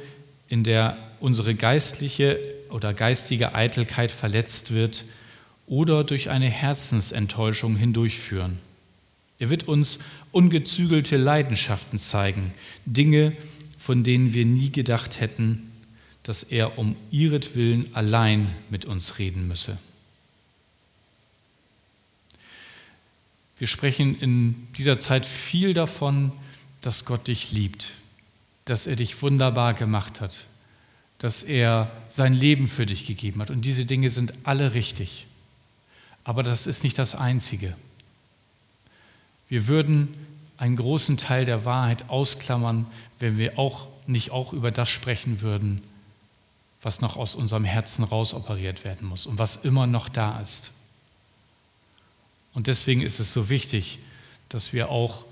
in 0.47 0.63
der 0.63 0.97
unsere 1.19 1.55
geistliche 1.55 2.39
oder 2.69 2.93
geistige 2.93 3.53
Eitelkeit 3.53 4.11
verletzt 4.11 4.71
wird, 4.71 5.03
oder 5.67 6.03
durch 6.03 6.29
eine 6.29 6.49
Herzensenttäuschung 6.49 7.77
hindurchführen. 7.77 8.59
Er 9.39 9.49
wird 9.49 9.67
uns 9.67 9.99
ungezügelte 10.31 11.17
Leidenschaften 11.17 11.97
zeigen, 11.97 12.51
Dinge, 12.85 13.33
von 13.77 14.03
denen 14.03 14.33
wir 14.33 14.45
nie 14.45 14.69
gedacht 14.69 15.19
hätten, 15.19 15.70
dass 16.23 16.43
er 16.43 16.77
um 16.77 16.95
ihretwillen 17.09 17.95
allein 17.95 18.47
mit 18.69 18.85
uns 18.85 19.17
reden 19.17 19.47
müsse. 19.47 19.77
Wir 23.57 23.67
sprechen 23.67 24.19
in 24.19 24.67
dieser 24.77 24.99
Zeit 24.99 25.25
viel 25.25 25.73
davon, 25.73 26.31
dass 26.81 27.05
Gott 27.05 27.27
dich 27.27 27.51
liebt, 27.51 27.93
dass 28.65 28.87
er 28.87 28.95
dich 28.95 29.21
wunderbar 29.21 29.73
gemacht 29.73 30.19
hat, 30.19 30.45
dass 31.19 31.43
er 31.43 31.91
sein 32.09 32.33
Leben 32.33 32.67
für 32.67 32.87
dich 32.87 33.05
gegeben 33.05 33.39
hat. 33.39 33.51
Und 33.51 33.63
diese 33.63 33.85
Dinge 33.85 34.09
sind 34.09 34.33
alle 34.43 34.73
richtig. 34.73 35.27
Aber 36.23 36.41
das 36.41 36.65
ist 36.65 36.83
nicht 36.83 36.97
das 36.97 37.13
Einzige. 37.13 37.75
Wir 39.47 39.67
würden 39.67 40.07
einen 40.57 40.75
großen 40.75 41.17
Teil 41.17 41.45
der 41.45 41.65
Wahrheit 41.65 42.09
ausklammern, 42.09 42.87
wenn 43.19 43.37
wir 43.37 43.59
auch 43.59 43.87
nicht 44.07 44.31
auch 44.31 44.53
über 44.53 44.71
das 44.71 44.89
sprechen 44.89 45.41
würden, 45.41 45.81
was 46.81 47.01
noch 47.01 47.15
aus 47.15 47.35
unserem 47.35 47.63
Herzen 47.63 48.03
rausoperiert 48.03 48.83
werden 48.83 49.07
muss 49.07 49.25
und 49.25 49.37
was 49.37 49.57
immer 49.57 49.87
noch 49.87 50.09
da 50.09 50.39
ist. 50.39 50.71
Und 52.53 52.67
deswegen 52.67 53.01
ist 53.01 53.19
es 53.19 53.33
so 53.33 53.49
wichtig, 53.49 53.99
dass 54.49 54.73
wir 54.73 54.89
auch 54.89 55.23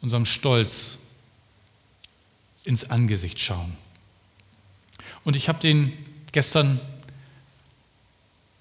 unserem 0.00 0.26
Stolz 0.26 0.98
ins 2.64 2.90
Angesicht 2.90 3.40
schauen. 3.40 3.76
Und 5.24 5.36
ich 5.36 5.48
habe 5.48 5.58
den 5.58 5.92
gestern 6.32 6.80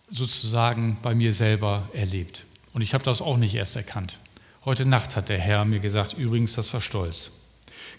sozusagen 0.09 0.97
bei 1.01 1.13
mir 1.13 1.33
selber 1.33 1.87
erlebt. 1.93 2.45
Und 2.73 2.81
ich 2.81 2.93
habe 2.93 3.03
das 3.03 3.21
auch 3.21 3.37
nicht 3.37 3.55
erst 3.55 3.75
erkannt. 3.75 4.17
Heute 4.65 4.85
Nacht 4.85 5.15
hat 5.15 5.29
der 5.29 5.39
Herr 5.39 5.65
mir 5.65 5.79
gesagt, 5.79 6.13
übrigens, 6.13 6.53
das 6.53 6.73
war 6.73 6.81
Stolz. 6.81 7.31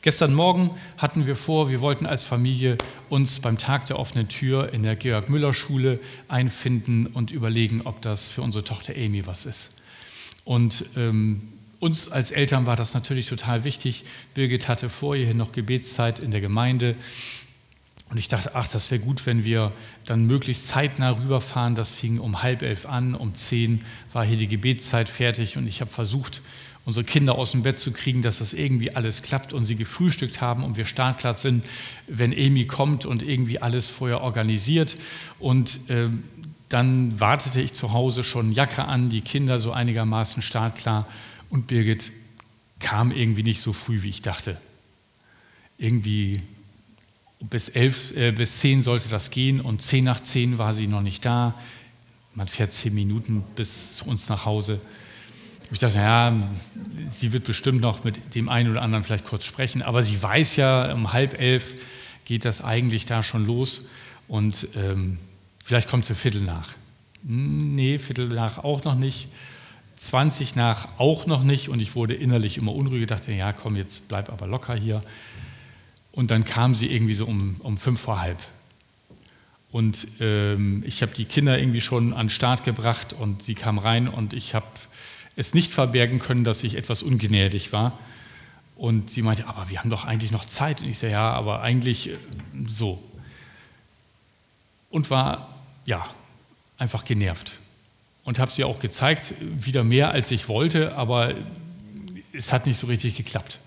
Gestern 0.02 0.32
Morgen 0.32 0.70
hatten 0.96 1.26
wir 1.26 1.36
vor, 1.36 1.68
wir 1.70 1.82
wollten 1.82 2.06
als 2.06 2.24
Familie 2.24 2.78
uns 3.10 3.40
beim 3.40 3.58
Tag 3.58 3.84
der 3.84 3.98
offenen 3.98 4.28
Tür 4.28 4.72
in 4.72 4.82
der 4.82 4.96
Georg-Müller-Schule 4.96 6.00
einfinden 6.26 7.06
und 7.06 7.30
überlegen, 7.30 7.82
ob 7.82 8.00
das 8.00 8.30
für 8.30 8.40
unsere 8.40 8.64
Tochter 8.64 8.94
Amy 8.96 9.26
was 9.26 9.44
ist. 9.44 9.82
Und 10.46 10.86
ähm, 10.96 11.42
uns 11.80 12.10
als 12.10 12.30
Eltern 12.30 12.64
war 12.64 12.76
das 12.76 12.94
natürlich 12.94 13.28
total 13.28 13.64
wichtig. 13.64 14.04
Birgit 14.32 14.68
hatte 14.68 14.88
vorher 14.88 15.34
noch 15.34 15.52
Gebetszeit 15.52 16.18
in 16.18 16.30
der 16.30 16.40
Gemeinde 16.40 16.96
und 18.08 18.16
ich 18.16 18.28
dachte, 18.28 18.54
ach, 18.54 18.68
das 18.68 18.90
wäre 18.90 19.02
gut, 19.02 19.26
wenn 19.26 19.44
wir 19.44 19.70
dann 20.06 20.26
möglichst 20.26 20.66
zeitnah 20.66 21.10
rüberfahren. 21.10 21.74
Das 21.74 21.90
fing 21.90 22.18
um 22.18 22.42
halb 22.42 22.62
elf 22.62 22.86
an, 22.86 23.14
um 23.14 23.34
zehn 23.34 23.84
war 24.14 24.24
hier 24.24 24.38
die 24.38 24.48
Gebetszeit 24.48 25.10
fertig 25.10 25.58
und 25.58 25.66
ich 25.66 25.82
habe 25.82 25.90
versucht, 25.90 26.40
unsere 26.84 27.04
Kinder 27.04 27.36
aus 27.36 27.52
dem 27.52 27.62
Bett 27.62 27.78
zu 27.78 27.92
kriegen, 27.92 28.22
dass 28.22 28.38
das 28.38 28.52
irgendwie 28.52 28.94
alles 28.94 29.22
klappt 29.22 29.52
und 29.52 29.64
sie 29.64 29.76
gefrühstückt 29.76 30.40
haben 30.40 30.64
und 30.64 30.76
wir 30.76 30.86
startklar 30.86 31.36
sind, 31.36 31.64
wenn 32.08 32.32
Amy 32.32 32.66
kommt 32.66 33.04
und 33.06 33.22
irgendwie 33.22 33.60
alles 33.60 33.86
vorher 33.86 34.22
organisiert. 34.22 34.96
Und 35.38 35.90
äh, 35.90 36.08
dann 36.68 37.20
wartete 37.20 37.60
ich 37.60 37.72
zu 37.72 37.92
Hause 37.92 38.24
schon 38.24 38.52
Jacke 38.52 38.84
an, 38.84 39.10
die 39.10 39.20
Kinder 39.20 39.58
so 39.58 39.72
einigermaßen 39.72 40.42
startklar 40.42 41.06
und 41.50 41.66
Birgit 41.66 42.12
kam 42.78 43.12
irgendwie 43.12 43.42
nicht 43.42 43.60
so 43.60 43.72
früh, 43.72 44.02
wie 44.02 44.08
ich 44.08 44.22
dachte. 44.22 44.56
Irgendwie 45.78 46.42
bis, 47.40 47.68
elf, 47.68 48.16
äh, 48.16 48.32
bis 48.32 48.58
zehn 48.58 48.82
sollte 48.82 49.08
das 49.08 49.30
gehen 49.30 49.60
und 49.60 49.82
zehn 49.82 50.04
nach 50.04 50.22
zehn 50.22 50.58
war 50.58 50.74
sie 50.74 50.86
noch 50.86 51.02
nicht 51.02 51.24
da. 51.24 51.54
Man 52.34 52.48
fährt 52.48 52.72
zehn 52.72 52.94
Minuten 52.94 53.44
bis 53.56 53.96
zu 53.96 54.06
uns 54.06 54.28
nach 54.28 54.44
Hause. 54.44 54.80
Ich 55.72 55.78
dachte, 55.78 55.98
ja, 55.98 56.36
sie 57.08 57.32
wird 57.32 57.44
bestimmt 57.44 57.80
noch 57.80 58.02
mit 58.02 58.34
dem 58.34 58.48
einen 58.48 58.70
oder 58.70 58.82
anderen 58.82 59.04
vielleicht 59.04 59.24
kurz 59.24 59.44
sprechen, 59.44 59.82
aber 59.82 60.02
sie 60.02 60.20
weiß 60.20 60.56
ja, 60.56 60.92
um 60.92 61.12
halb 61.12 61.38
elf 61.40 61.74
geht 62.24 62.44
das 62.44 62.62
eigentlich 62.62 63.06
da 63.06 63.22
schon 63.22 63.46
los 63.46 63.88
und 64.26 64.66
ähm, 64.76 65.18
vielleicht 65.64 65.88
kommt 65.88 66.06
sie 66.06 66.14
Viertel 66.14 66.42
nach. 66.42 66.70
Nee, 67.22 67.98
Viertel 67.98 68.28
nach 68.28 68.58
auch 68.58 68.82
noch 68.84 68.96
nicht. 68.96 69.28
20 69.96 70.56
nach 70.56 70.88
auch 70.98 71.26
noch 71.26 71.44
nicht 71.44 71.68
und 71.68 71.78
ich 71.78 71.94
wurde 71.94 72.14
innerlich 72.14 72.56
immer 72.56 72.74
unruhig, 72.74 73.06
dachte, 73.06 73.32
ja 73.32 73.52
komm, 73.52 73.76
jetzt 73.76 74.08
bleib 74.08 74.32
aber 74.32 74.46
locker 74.46 74.74
hier. 74.74 75.02
Und 76.10 76.30
dann 76.30 76.44
kam 76.44 76.74
sie 76.74 76.92
irgendwie 76.92 77.14
so 77.14 77.26
um, 77.26 77.56
um 77.60 77.76
fünf 77.76 78.00
vor 78.00 78.20
halb. 78.20 78.38
Und 79.70 80.08
ähm, 80.18 80.82
ich 80.86 81.02
habe 81.02 81.12
die 81.14 81.26
Kinder 81.26 81.58
irgendwie 81.58 81.80
schon 81.80 82.12
an 82.12 82.26
den 82.26 82.30
Start 82.30 82.64
gebracht 82.64 83.12
und 83.12 83.44
sie 83.44 83.54
kam 83.54 83.78
rein 83.78 84.08
und 84.08 84.32
ich 84.32 84.54
habe 84.54 84.66
es 85.36 85.54
nicht 85.54 85.72
verbergen 85.72 86.18
können, 86.18 86.44
dass 86.44 86.62
ich 86.62 86.76
etwas 86.76 87.02
ungnädig 87.02 87.72
war. 87.72 87.98
Und 88.76 89.10
sie 89.10 89.22
meinte, 89.22 89.46
aber 89.46 89.68
wir 89.68 89.80
haben 89.80 89.90
doch 89.90 90.04
eigentlich 90.04 90.30
noch 90.30 90.44
Zeit. 90.44 90.80
Und 90.80 90.88
ich 90.88 90.98
sage, 90.98 91.12
ja, 91.12 91.30
aber 91.32 91.60
eigentlich 91.60 92.10
äh, 92.10 92.16
so. 92.66 93.02
Und 94.88 95.10
war, 95.10 95.54
ja, 95.84 96.06
einfach 96.78 97.04
genervt. 97.04 97.52
Und 98.24 98.38
habe 98.38 98.50
sie 98.50 98.64
auch 98.64 98.80
gezeigt, 98.80 99.34
wieder 99.40 99.84
mehr 99.84 100.10
als 100.10 100.30
ich 100.30 100.48
wollte, 100.48 100.94
aber 100.96 101.34
es 102.32 102.52
hat 102.52 102.66
nicht 102.66 102.78
so 102.78 102.86
richtig 102.86 103.16
geklappt. 103.16 103.58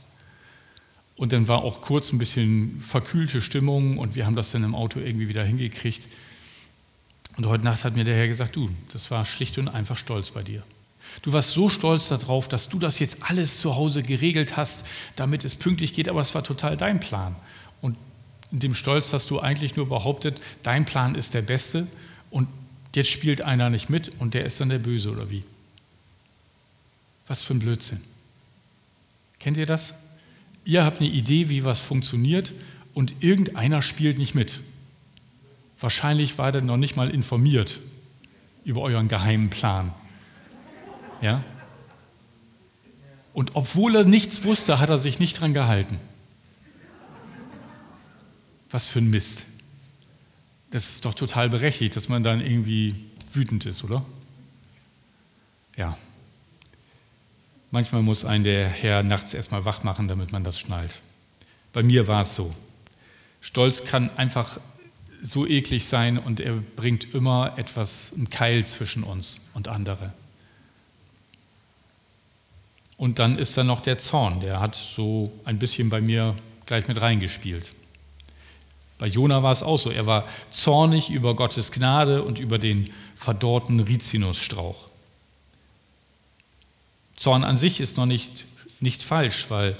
Und 1.16 1.32
dann 1.32 1.48
war 1.48 1.64
auch 1.64 1.82
kurz 1.82 2.12
ein 2.12 2.18
bisschen 2.18 2.82
verkühlte 2.82 3.42
Stimmung 3.42 3.98
und 3.98 4.16
wir 4.16 4.26
haben 4.26 4.36
das 4.36 4.52
dann 4.52 4.64
im 4.64 4.74
Auto 4.74 5.00
irgendwie 5.00 5.30
wieder 5.30 5.44
hingekriegt. 5.44 6.08
Und 7.38 7.46
heute 7.46 7.64
Nacht 7.64 7.84
hat 7.84 7.96
mir 7.96 8.04
der 8.04 8.16
Herr 8.16 8.28
gesagt, 8.28 8.56
du, 8.56 8.70
das 8.92 9.12
war 9.12 9.26
schlicht 9.26 9.58
und 9.58 9.68
einfach 9.68 9.98
stolz 9.98 10.32
bei 10.32 10.44
dir. 10.44 10.64
Du 11.22 11.32
warst 11.32 11.52
so 11.52 11.70
stolz 11.70 12.10
darauf, 12.10 12.48
dass 12.48 12.70
du 12.70 12.80
das 12.80 13.00
jetzt 13.00 13.18
alles 13.22 13.60
zu 13.60 13.76
Hause 13.76 14.04
geregelt 14.04 14.58
hast, 14.58 14.84
damit 15.16 15.46
es 15.46 15.56
pünktlich 15.56 15.94
geht, 15.94 16.10
aber 16.10 16.22
es 16.22 16.36
war 16.36 16.44
total 16.44 16.76
dein 16.76 17.00
Plan. 17.00 17.36
Und 17.82 17.96
in 18.52 18.60
dem 18.60 18.76
Stolz 18.76 19.14
hast 19.14 19.30
du 19.30 19.40
eigentlich 19.40 19.76
nur 19.76 19.88
behauptet, 19.88 20.42
dein 20.64 20.86
Plan 20.86 21.16
ist 21.16 21.34
der 21.34 21.42
beste 21.42 21.88
und 22.30 22.48
jetzt 22.96 23.10
spielt 23.10 23.42
einer 23.42 23.70
nicht 23.70 23.90
mit 23.90 24.12
und 24.20 24.34
der 24.34 24.46
ist 24.46 24.60
dann 24.60 24.70
der 24.70 24.80
Böse 24.80 25.12
oder 25.12 25.30
wie? 25.30 25.44
Was 27.28 27.42
für 27.42 27.54
ein 27.54 27.60
Blödsinn. 27.60 28.02
Kennt 29.40 29.58
ihr 29.58 29.66
das? 29.66 29.94
ihr 30.66 30.86
habt 30.86 31.00
eine 31.00 31.10
Idee, 31.10 31.50
wie 31.50 31.66
was 31.66 31.80
funktioniert 31.80 32.54
und 32.94 33.16
irgendeiner 33.22 33.82
spielt 33.82 34.18
nicht 34.18 34.36
mit. 34.36 34.60
Wahrscheinlich 35.80 36.38
war 36.38 36.52
der 36.52 36.62
noch 36.62 36.78
nicht 36.78 36.96
mal 36.96 37.10
informiert 37.10 37.80
über 38.64 38.82
euren 38.82 39.08
geheimen 39.08 39.50
Plan. 39.50 39.94
Ja? 41.24 41.42
Und 43.34 43.56
obwohl 43.56 43.96
er 43.96 44.04
nichts 44.04 44.44
wusste, 44.44 44.80
hat 44.80 44.90
er 44.90 44.98
sich 44.98 45.20
nicht 45.20 45.40
dran 45.40 45.54
gehalten. 45.54 45.98
Was 48.70 48.86
für 48.86 49.00
ein 49.00 49.10
Mist. 49.10 49.42
Das 50.72 50.90
ist 50.90 51.06
doch 51.06 51.14
total 51.14 51.50
berechtigt, 51.50 51.96
dass 51.96 52.10
man 52.10 52.24
dann 52.24 52.42
irgendwie 52.42 52.96
wütend 53.32 53.66
ist, 53.66 53.86
oder? 53.86 54.04
Ja. 55.78 55.98
Manchmal 57.72 58.02
muss 58.02 58.26
ein 58.26 58.44
der 58.44 58.68
Herr 58.68 59.02
nachts 59.02 59.34
erstmal 59.34 59.64
wach 59.64 59.84
machen, 59.84 60.10
damit 60.10 60.34
man 60.34 60.44
das 60.44 60.60
schnallt. 60.60 60.92
Bei 61.72 61.84
mir 61.84 62.08
war 62.08 62.24
es 62.24 62.36
so. 62.36 62.54
Stolz 63.40 63.86
kann 63.86 64.10
einfach 64.18 64.60
so 65.22 65.48
eklig 65.48 65.86
sein 65.88 66.18
und 66.18 66.42
er 66.42 66.56
bringt 66.56 67.14
immer 67.14 67.58
etwas, 67.58 68.14
einen 68.14 68.30
Keil 68.30 68.66
zwischen 68.66 69.04
uns 69.04 69.50
und 69.54 69.70
andere. 69.70 70.12
Und 72.98 73.20
dann 73.20 73.38
ist 73.38 73.58
da 73.58 73.64
noch 73.64 73.82
der 73.82 73.98
Zorn, 73.98 74.40
der 74.40 74.60
hat 74.60 74.76
so 74.76 75.32
ein 75.46 75.60
bisschen 75.60 75.90
bei 75.90 76.02
mir 76.02 76.36
gleich 76.66 76.88
mit 76.88 77.02
reingespielt. 77.02 77.70
Bei 79.00 79.08
Jona 79.08 79.44
war 79.44 79.52
es 79.52 79.64
auch 79.64 79.78
so, 79.78 79.90
er 79.90 80.06
war 80.06 80.26
zornig 80.50 81.10
über 81.10 81.36
Gottes 81.36 81.72
Gnade 81.72 82.24
und 82.24 82.40
über 82.40 82.60
den 82.60 82.92
verdorrten 83.16 83.80
Rizinusstrauch. 83.82 84.90
Zorn 87.16 87.44
an 87.44 87.58
sich 87.58 87.80
ist 87.80 87.98
noch 87.98 88.06
nicht, 88.06 88.46
nicht 88.80 89.04
falsch, 89.04 89.46
weil 89.50 89.76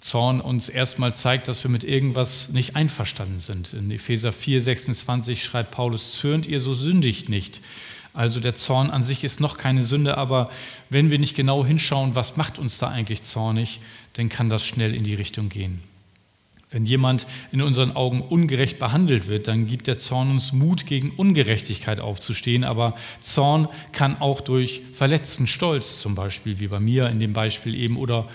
Zorn 0.00 0.40
uns 0.40 0.68
erstmal 0.68 1.14
zeigt, 1.14 1.46
dass 1.46 1.62
wir 1.62 1.70
mit 1.70 1.84
irgendwas 1.84 2.48
nicht 2.48 2.74
einverstanden 2.74 3.38
sind. 3.38 3.74
In 3.74 3.90
Epheser 3.90 4.32
4, 4.32 4.60
26 4.60 5.44
schreibt 5.44 5.72
Paulus, 5.72 6.14
zürnt 6.14 6.46
ihr, 6.46 6.58
so 6.58 6.72
sündigt 6.72 7.28
nicht. 7.28 7.60
Also 8.12 8.40
der 8.40 8.56
Zorn 8.56 8.90
an 8.90 9.04
sich 9.04 9.22
ist 9.24 9.40
noch 9.40 9.56
keine 9.56 9.82
Sünde, 9.82 10.18
aber 10.18 10.50
wenn 10.88 11.10
wir 11.10 11.18
nicht 11.18 11.36
genau 11.36 11.64
hinschauen, 11.64 12.14
was 12.14 12.36
macht 12.36 12.58
uns 12.58 12.78
da 12.78 12.88
eigentlich 12.88 13.22
zornig, 13.22 13.80
dann 14.14 14.28
kann 14.28 14.50
das 14.50 14.64
schnell 14.64 14.94
in 14.94 15.04
die 15.04 15.14
Richtung 15.14 15.48
gehen. 15.48 15.80
Wenn 16.72 16.86
jemand 16.86 17.26
in 17.50 17.62
unseren 17.62 17.96
Augen 17.96 18.22
ungerecht 18.22 18.78
behandelt 18.78 19.26
wird, 19.26 19.48
dann 19.48 19.66
gibt 19.66 19.88
der 19.88 19.98
Zorn 19.98 20.30
uns 20.30 20.52
Mut, 20.52 20.86
gegen 20.86 21.10
Ungerechtigkeit 21.10 22.00
aufzustehen. 22.00 22.62
Aber 22.62 22.94
Zorn 23.20 23.68
kann 23.90 24.20
auch 24.20 24.40
durch 24.40 24.82
verletzten 24.94 25.48
Stolz, 25.48 26.00
zum 26.00 26.14
Beispiel 26.14 26.60
wie 26.60 26.68
bei 26.68 26.78
mir 26.78 27.08
in 27.08 27.18
dem 27.18 27.32
Beispiel 27.32 27.74
eben, 27.74 27.96
oder 27.96 28.28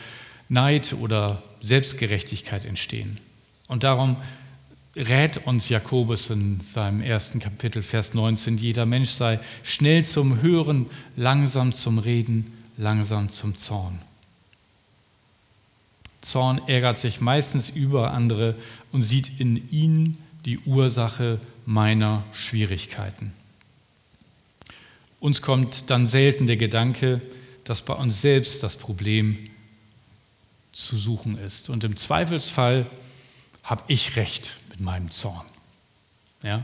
Neid 0.50 0.96
oder 1.00 1.44
Selbstgerechtigkeit 1.62 2.66
entstehen. 2.66 3.20
Und 3.68 3.84
darum 3.84 4.18
rät 4.96 5.46
uns 5.46 5.70
Jakobus 5.70 6.30
in 6.30 6.62
seinem 6.62 7.02
ersten 7.02 7.40
Kapitel, 7.40 7.84
Vers 7.84 8.14
19, 8.14 8.58
jeder 8.58 8.86
Mensch 8.86 9.10
sei 9.10 9.40
schnell 9.64 10.06
zum 10.06 10.42
Hören, 10.42 10.88
langsam 11.18 11.74
zum 11.74 12.00
Reden, 12.00 12.54
langsam 12.78 13.30
zum 13.32 13.58
Zorn. 13.58 14.00
Zorn 16.22 16.62
ärgert 16.68 16.98
sich 16.98 17.22
meistens 17.22 17.70
über 17.70 18.12
andere 18.12 18.56
und 18.92 19.04
sieht 19.04 19.40
in 19.40 19.70
ihnen 19.70 20.18
die 20.46 20.60
Ursache 20.60 21.40
meiner 21.66 22.24
Schwierigkeiten. 22.32 23.34
Uns 25.20 25.42
kommt 25.42 25.90
dann 25.90 26.08
selten 26.08 26.48
der 26.48 26.58
Gedanke, 26.58 27.22
dass 27.64 27.82
bei 27.82 27.94
uns 27.94 28.22
selbst 28.22 28.64
das 28.64 28.76
Problem 28.76 29.38
zu 30.72 30.98
suchen 30.98 31.38
ist. 31.38 31.70
Und 31.70 31.84
im 31.84 31.98
Zweifelsfall 31.98 32.86
habe 33.64 33.84
ich 33.88 34.16
recht 34.16 34.56
mit 34.76 34.86
meinem 34.86 35.10
Zorn. 35.12 35.46
Ja? 36.44 36.64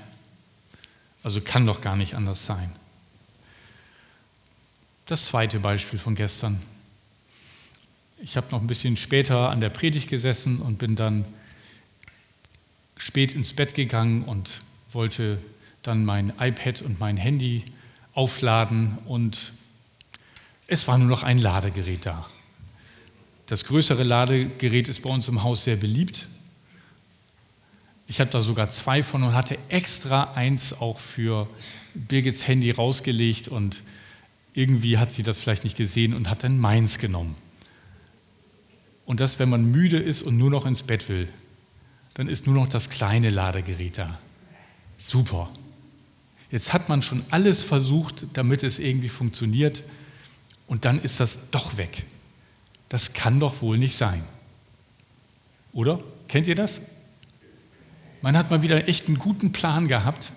Also 1.24 1.40
kann 1.40 1.66
doch 1.66 1.82
gar 1.82 1.96
nicht 1.96 2.16
anders 2.16 2.46
sein. 2.46 2.72
Das 5.06 5.26
zweite 5.26 5.60
Beispiel 5.60 5.98
von 5.98 6.16
gestern. 6.16 6.62
Ich 8.20 8.38
habe 8.38 8.48
noch 8.52 8.62
ein 8.62 8.68
bisschen 8.68 8.98
später 8.98 9.50
an 9.50 9.62
der 9.62 9.70
Predigt 9.70 10.10
gesessen 10.10 10.60
und 10.60 10.78
bin 10.78 10.96
dann 10.96 11.26
spät 12.98 13.34
ins 13.34 13.54
Bett 13.54 13.76
gegangen 13.76 14.24
und 14.24 14.62
wollte 14.92 15.40
dann 15.82 16.06
mein 16.06 16.34
iPad 16.40 16.82
und 16.82 17.00
mein 17.00 17.18
Handy 17.18 17.64
aufladen 18.14 18.98
und 19.06 19.54
es 20.68 20.88
war 20.88 20.98
nur 20.98 21.08
noch 21.08 21.24
ein 21.24 21.38
Ladegerät 21.38 22.06
da. 22.06 22.30
Das 23.48 23.66
größere 23.66 24.04
Ladegerät 24.04 24.88
ist 24.88 25.02
bei 25.02 25.10
uns 25.10 25.28
im 25.28 25.44
Haus 25.44 25.64
sehr 25.64 25.76
beliebt. 25.78 26.28
Ich 28.12 28.20
habe 28.20 28.30
da 28.30 28.42
sogar 28.42 28.70
zwei 28.70 29.04
von 29.04 29.24
und 29.24 29.34
hatte 29.36 29.58
extra 29.70 30.34
eins 30.34 30.74
auch 30.74 31.00
für 31.00 31.48
Birgits 31.94 32.46
Handy 32.46 32.70
rausgelegt 32.70 33.48
und 33.48 33.84
irgendwie 34.54 34.98
hat 34.98 35.14
sie 35.14 35.24
das 35.24 35.40
vielleicht 35.40 35.64
nicht 35.64 35.78
gesehen 35.78 36.14
und 36.14 36.30
hat 36.30 36.44
dann 36.44 36.58
meins 36.58 36.98
genommen. 36.98 37.36
Und 39.06 39.22
das, 39.22 39.40
wenn 39.40 39.48
man 39.48 39.64
müde 39.64 39.98
ist 39.98 40.24
und 40.24 40.38
nur 40.38 40.50
noch 40.50 40.66
ins 40.66 40.84
Bett 40.84 41.08
will, 41.08 41.30
dann 42.14 42.28
ist 42.28 42.48
nur 42.48 42.56
noch 42.56 42.68
das 42.68 42.90
kleine 42.90 43.30
Ladegerät 43.30 44.00
da. 44.00 44.20
Super. 44.98 45.50
Jetzt 46.52 46.74
hat 46.74 46.90
man 46.90 47.04
schon 47.04 47.24
alles 47.30 47.64
versucht, 47.64 48.26
damit 48.34 48.62
es 48.64 48.78
irgendwie 48.78 49.08
funktioniert 49.08 49.84
und 50.68 50.84
dann 50.84 51.02
ist 51.02 51.22
das 51.22 51.40
doch 51.52 51.78
weg. 51.78 52.04
Das 52.90 53.14
kann 53.14 53.40
doch 53.40 53.62
wohl 53.62 53.78
nicht 53.78 53.96
sein. 53.96 54.22
Oder? 55.72 56.04
Kennt 56.28 56.48
ihr 56.48 56.56
das? 56.56 56.82
Man 58.22 58.38
hat 58.38 58.52
mal 58.52 58.62
wieder 58.62 58.88
echt 58.88 59.08
einen 59.08 59.18
guten 59.18 59.52
Plan 59.52 59.88
gehabt, 59.88 60.32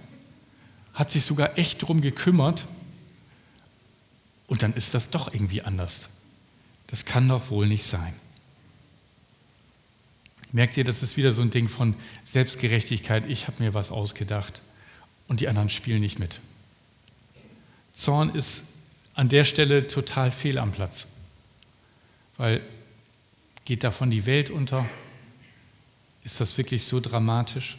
hat 0.94 1.10
sich 1.10 1.24
sogar 1.24 1.58
echt 1.58 1.82
darum 1.82 2.00
gekümmert 2.00 2.64
und 4.46 4.62
dann 4.62 4.72
ist 4.74 4.94
das 4.94 5.10
doch 5.10 5.32
irgendwie 5.32 5.62
anders. 5.62 6.08
Das 6.86 7.04
kann 7.04 7.28
doch 7.28 7.50
wohl 7.50 7.66
nicht 7.66 7.84
sein. 7.84 8.14
Merkt 10.52 10.76
ihr, 10.76 10.84
das 10.84 11.02
ist 11.02 11.16
wieder 11.16 11.32
so 11.32 11.42
ein 11.42 11.50
Ding 11.50 11.68
von 11.68 11.94
Selbstgerechtigkeit. 12.24 13.28
Ich 13.28 13.48
habe 13.48 13.62
mir 13.62 13.74
was 13.74 13.90
ausgedacht 13.90 14.62
und 15.26 15.40
die 15.40 15.48
anderen 15.48 15.68
spielen 15.68 16.00
nicht 16.00 16.18
mit. 16.18 16.40
Zorn 17.92 18.34
ist 18.34 18.62
an 19.14 19.28
der 19.28 19.44
Stelle 19.44 19.88
total 19.88 20.30
fehl 20.30 20.58
am 20.58 20.72
Platz, 20.72 21.06
weil 22.36 22.60
geht 23.64 23.82
davon 23.82 24.10
die 24.10 24.26
Welt 24.26 24.50
unter? 24.50 24.86
Ist 26.24 26.40
das 26.40 26.56
wirklich 26.56 26.84
so 26.84 27.00
dramatisch? 27.00 27.76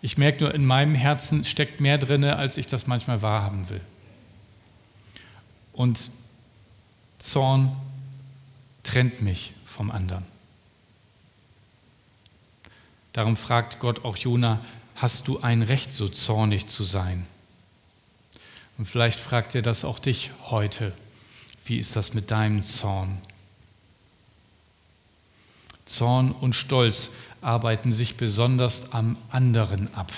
Ich 0.00 0.16
merke 0.16 0.44
nur, 0.44 0.54
in 0.54 0.64
meinem 0.64 0.94
Herzen 0.94 1.44
steckt 1.44 1.80
mehr 1.80 1.98
drin, 1.98 2.24
als 2.24 2.56
ich 2.56 2.68
das 2.68 2.86
manchmal 2.86 3.20
wahrhaben 3.20 3.68
will. 3.68 3.80
Und 5.72 6.10
Zorn 7.18 7.76
trennt 8.84 9.22
mich 9.22 9.52
vom 9.66 9.90
anderen. 9.90 10.24
Darum 13.12 13.36
fragt 13.36 13.80
Gott 13.80 14.04
auch 14.04 14.16
Jona, 14.16 14.60
hast 14.94 15.26
du 15.26 15.40
ein 15.40 15.62
Recht, 15.62 15.92
so 15.92 16.08
zornig 16.08 16.68
zu 16.68 16.84
sein? 16.84 17.26
Und 18.76 18.86
vielleicht 18.86 19.18
fragt 19.18 19.56
er 19.56 19.62
das 19.62 19.84
auch 19.84 19.98
dich 19.98 20.30
heute. 20.44 20.94
Wie 21.64 21.78
ist 21.78 21.96
das 21.96 22.14
mit 22.14 22.30
deinem 22.30 22.62
Zorn? 22.62 23.18
Zorn 25.84 26.30
und 26.32 26.54
Stolz 26.54 27.08
arbeiten 27.40 27.92
sich 27.92 28.16
besonders 28.16 28.92
am 28.92 29.16
anderen 29.30 29.92
ab. 29.94 30.12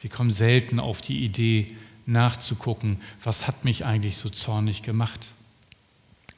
Wir 0.00 0.10
kommen 0.10 0.30
selten 0.30 0.80
auf 0.80 1.00
die 1.00 1.24
Idee, 1.24 1.76
nachzugucken, 2.06 3.00
was 3.22 3.46
hat 3.46 3.64
mich 3.64 3.84
eigentlich 3.84 4.16
so 4.16 4.30
zornig 4.30 4.82
gemacht? 4.82 5.28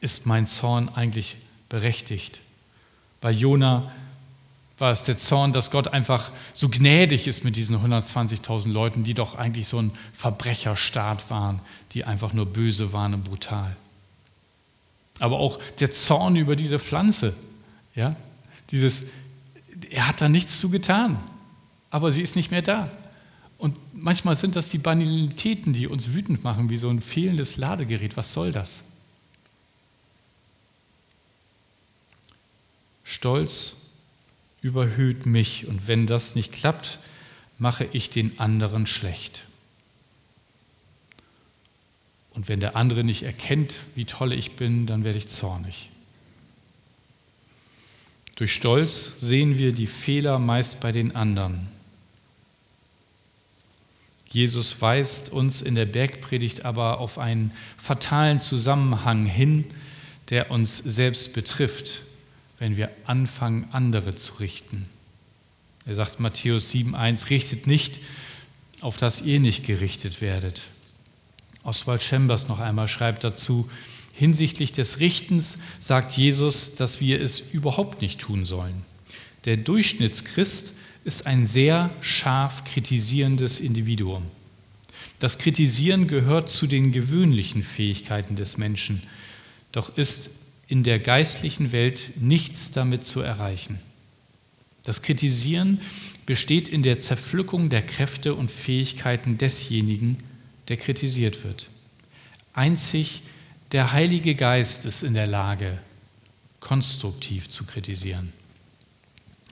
Ist 0.00 0.26
mein 0.26 0.46
Zorn 0.46 0.88
eigentlich 0.88 1.36
berechtigt? 1.68 2.40
Bei 3.20 3.30
Jona 3.30 3.92
war 4.78 4.90
es 4.90 5.02
der 5.02 5.16
Zorn, 5.16 5.52
dass 5.52 5.70
Gott 5.70 5.88
einfach 5.88 6.32
so 6.54 6.68
gnädig 6.68 7.26
ist 7.26 7.44
mit 7.44 7.54
diesen 7.54 7.76
120.000 7.76 8.72
Leuten, 8.72 9.04
die 9.04 9.14
doch 9.14 9.36
eigentlich 9.36 9.68
so 9.68 9.80
ein 9.80 9.92
Verbrecherstaat 10.14 11.30
waren, 11.30 11.60
die 11.92 12.04
einfach 12.04 12.32
nur 12.32 12.46
böse 12.46 12.92
waren 12.92 13.14
und 13.14 13.24
brutal. 13.24 13.76
Aber 15.18 15.38
auch 15.38 15.60
der 15.78 15.92
Zorn 15.92 16.34
über 16.34 16.56
diese 16.56 16.78
Pflanze, 16.78 17.34
ja, 17.94 18.16
dieses, 18.70 19.04
er 19.90 20.08
hat 20.08 20.20
da 20.20 20.28
nichts 20.28 20.58
zu 20.58 20.70
getan, 20.70 21.18
aber 21.90 22.10
sie 22.10 22.22
ist 22.22 22.36
nicht 22.36 22.50
mehr 22.50 22.62
da. 22.62 22.90
Und 23.58 23.76
manchmal 23.92 24.36
sind 24.36 24.56
das 24.56 24.68
die 24.68 24.78
Banalitäten, 24.78 25.72
die 25.74 25.86
uns 25.86 26.14
wütend 26.14 26.42
machen, 26.42 26.70
wie 26.70 26.78
so 26.78 26.88
ein 26.88 27.02
fehlendes 27.02 27.58
Ladegerät. 27.58 28.16
Was 28.16 28.32
soll 28.32 28.52
das? 28.52 28.82
Stolz 33.04 33.76
überhöht 34.62 35.26
mich 35.26 35.66
und 35.66 35.88
wenn 35.88 36.06
das 36.06 36.34
nicht 36.34 36.52
klappt, 36.52 36.98
mache 37.58 37.86
ich 37.92 38.08
den 38.08 38.38
anderen 38.38 38.86
schlecht. 38.86 39.42
Und 42.30 42.48
wenn 42.48 42.60
der 42.60 42.76
andere 42.76 43.04
nicht 43.04 43.24
erkennt, 43.24 43.74
wie 43.94 44.04
toll 44.04 44.32
ich 44.32 44.52
bin, 44.52 44.86
dann 44.86 45.04
werde 45.04 45.18
ich 45.18 45.28
zornig. 45.28 45.90
Durch 48.40 48.52
Stolz 48.52 49.20
sehen 49.20 49.56
wir 49.58 49.72
die 49.72 49.86
Fehler 49.86 50.40
meist 50.40 50.80
bei 50.80 50.90
den 50.90 51.14
anderen. 51.14 51.68
Jesus 54.28 54.82
weist 54.82 55.30
uns 55.30 55.62
in 55.62 55.76
der 55.76 55.86
Bergpredigt 55.86 56.64
aber 56.64 56.98
auf 56.98 57.18
einen 57.18 57.52
fatalen 57.76 58.40
Zusammenhang 58.40 59.26
hin, 59.26 59.64
der 60.30 60.50
uns 60.50 60.76
selbst 60.76 61.32
betrifft 61.32 62.02
wenn 62.60 62.76
wir 62.76 62.90
anfangen, 63.06 63.66
andere 63.72 64.14
zu 64.14 64.34
richten. 64.34 64.86
Er 65.86 65.94
sagt 65.96 66.20
Matthäus 66.20 66.70
7,1, 66.70 67.30
richtet 67.30 67.66
nicht, 67.66 67.98
auf 68.82 68.98
das 68.98 69.22
ihr 69.22 69.40
nicht 69.40 69.66
gerichtet 69.66 70.20
werdet. 70.20 70.62
Oswald 71.64 72.02
Chambers 72.02 72.48
noch 72.48 72.60
einmal 72.60 72.86
schreibt 72.86 73.24
dazu, 73.24 73.68
hinsichtlich 74.12 74.72
des 74.72 75.00
Richtens 75.00 75.58
sagt 75.78 76.16
Jesus, 76.16 76.74
dass 76.74 77.00
wir 77.00 77.20
es 77.20 77.40
überhaupt 77.40 78.02
nicht 78.02 78.20
tun 78.20 78.44
sollen. 78.44 78.82
Der 79.44 79.56
Durchschnittschrist 79.56 80.72
ist 81.04 81.26
ein 81.26 81.46
sehr 81.46 81.90
scharf 82.00 82.64
kritisierendes 82.64 83.60
Individuum. 83.60 84.24
Das 85.18 85.38
Kritisieren 85.38 86.08
gehört 86.08 86.50
zu 86.50 86.66
den 86.66 86.92
gewöhnlichen 86.92 87.62
Fähigkeiten 87.62 88.36
des 88.36 88.56
Menschen, 88.56 89.02
doch 89.72 89.96
ist 89.96 90.30
in 90.66 90.82
der 90.82 90.98
geistlichen 90.98 91.72
Welt 91.72 92.12
nichts 92.20 92.70
damit 92.70 93.04
zu 93.04 93.20
erreichen. 93.20 93.78
Das 94.84 95.02
Kritisieren 95.02 95.80
besteht 96.26 96.68
in 96.68 96.82
der 96.82 96.98
Zerpflückung 96.98 97.70
der 97.70 97.82
Kräfte 97.82 98.34
und 98.34 98.50
Fähigkeiten 98.50 99.36
desjenigen, 99.36 100.18
der 100.68 100.76
kritisiert 100.76 101.44
wird. 101.44 101.68
Einzig 102.54 103.22
der 103.72 103.92
Heilige 103.92 104.34
Geist 104.34 104.84
ist 104.84 105.02
in 105.02 105.14
der 105.14 105.26
Lage, 105.26 105.78
konstruktiv 106.58 107.48
zu 107.48 107.64
kritisieren. 107.64 108.32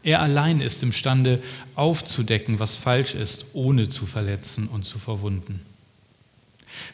Er 0.03 0.23
allein 0.23 0.61
ist 0.61 0.83
imstande, 0.83 1.43
aufzudecken, 1.75 2.61
was 2.61 2.77
falsch 2.77 3.15
ist, 3.15 3.47
ohne 3.55 3.89
zu 3.89 4.07
verletzen 4.07 4.69
und 4.69 4.85
zu 4.85 4.99
verwunden. 4.99 5.61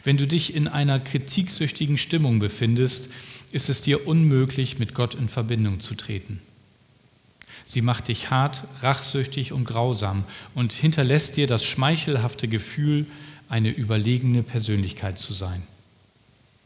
Wenn 0.02 0.16
du 0.16 0.26
dich 0.26 0.54
in 0.54 0.68
einer 0.68 1.00
kritiksüchtigen 1.00 1.98
Stimmung 1.98 2.38
befindest, 2.38 3.10
ist 3.52 3.68
es 3.68 3.82
dir 3.82 4.06
unmöglich, 4.06 4.78
mit 4.78 4.94
Gott 4.94 5.14
in 5.14 5.28
Verbindung 5.28 5.80
zu 5.80 5.94
treten. 5.94 6.40
Sie 7.64 7.80
macht 7.80 8.08
dich 8.08 8.30
hart, 8.30 8.64
rachsüchtig 8.82 9.52
und 9.52 9.64
grausam 9.64 10.24
und 10.54 10.72
hinterlässt 10.72 11.36
dir 11.36 11.46
das 11.46 11.64
schmeichelhafte 11.64 12.48
Gefühl, 12.48 13.06
eine 13.48 13.70
überlegene 13.70 14.42
Persönlichkeit 14.42 15.18
zu 15.18 15.32
sein. 15.32 15.62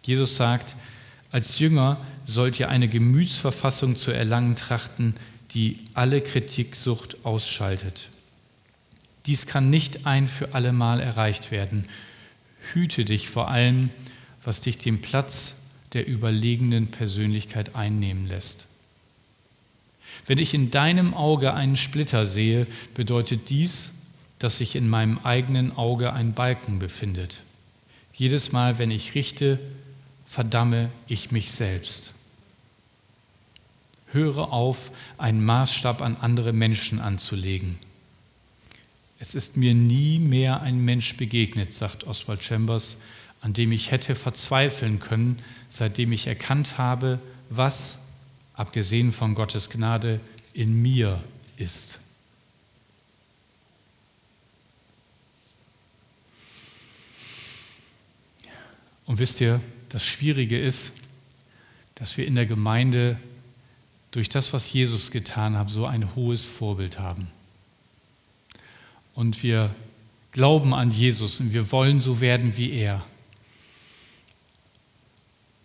Jesus 0.08 0.36
sagt, 0.36 0.74
als 1.32 1.58
Jünger 1.58 1.98
sollt 2.24 2.58
ihr 2.58 2.70
eine 2.70 2.88
Gemütsverfassung 2.88 3.94
zu 3.94 4.10
erlangen 4.10 4.56
trachten, 4.56 5.14
die 5.50 5.80
alle 5.92 6.22
Kritiksucht 6.22 7.26
ausschaltet. 7.26 8.08
Dies 9.26 9.46
kann 9.46 9.68
nicht 9.68 10.06
ein 10.06 10.26
für 10.26 10.54
allemal 10.54 11.00
erreicht 11.00 11.50
werden. 11.50 11.84
Hüte 12.72 13.04
dich 13.04 13.28
vor 13.28 13.50
allem, 13.50 13.90
was 14.42 14.62
dich 14.62 14.78
dem 14.78 15.02
Platz 15.02 15.56
der 15.92 16.08
überlegenen 16.08 16.86
Persönlichkeit 16.86 17.74
einnehmen 17.74 18.26
lässt. 18.28 18.66
Wenn 20.26 20.38
ich 20.38 20.54
in 20.54 20.70
deinem 20.70 21.12
Auge 21.12 21.52
einen 21.52 21.76
Splitter 21.76 22.24
sehe, 22.24 22.66
bedeutet 22.94 23.50
dies, 23.50 23.90
dass 24.38 24.56
sich 24.56 24.74
in 24.74 24.88
meinem 24.88 25.18
eigenen 25.18 25.76
Auge 25.76 26.14
ein 26.14 26.32
Balken 26.32 26.78
befindet. 26.78 27.40
Jedes 28.14 28.52
Mal, 28.52 28.78
wenn 28.78 28.90
ich 28.90 29.14
richte, 29.14 29.58
verdamme 30.28 30.90
ich 31.06 31.30
mich 31.30 31.50
selbst. 31.50 32.12
Höre 34.12 34.52
auf, 34.52 34.90
einen 35.16 35.44
Maßstab 35.44 36.02
an 36.02 36.16
andere 36.16 36.52
Menschen 36.52 37.00
anzulegen. 37.00 37.78
Es 39.18 39.34
ist 39.34 39.56
mir 39.56 39.74
nie 39.74 40.18
mehr 40.18 40.62
ein 40.62 40.84
Mensch 40.84 41.16
begegnet, 41.16 41.72
sagt 41.72 42.04
Oswald 42.04 42.42
Chambers, 42.42 42.98
an 43.40 43.52
dem 43.52 43.72
ich 43.72 43.90
hätte 43.90 44.14
verzweifeln 44.14 45.00
können, 45.00 45.42
seitdem 45.68 46.12
ich 46.12 46.26
erkannt 46.26 46.78
habe, 46.78 47.18
was, 47.50 48.10
abgesehen 48.54 49.12
von 49.12 49.34
Gottes 49.34 49.70
Gnade, 49.70 50.20
in 50.52 50.80
mir 50.82 51.22
ist. 51.56 52.00
Und 59.06 59.18
wisst 59.18 59.40
ihr, 59.40 59.60
das 59.88 60.04
Schwierige 60.04 60.58
ist, 60.58 60.92
dass 61.94 62.16
wir 62.16 62.26
in 62.26 62.34
der 62.34 62.46
Gemeinde 62.46 63.18
durch 64.10 64.28
das, 64.28 64.52
was 64.52 64.72
Jesus 64.72 65.10
getan 65.10 65.56
hat, 65.56 65.70
so 65.70 65.84
ein 65.86 66.14
hohes 66.14 66.46
Vorbild 66.46 66.98
haben. 66.98 67.28
Und 69.14 69.42
wir 69.42 69.74
glauben 70.32 70.72
an 70.74 70.90
Jesus 70.90 71.40
und 71.40 71.52
wir 71.52 71.72
wollen 71.72 72.00
so 72.00 72.20
werden 72.20 72.56
wie 72.56 72.72
er. 72.72 73.04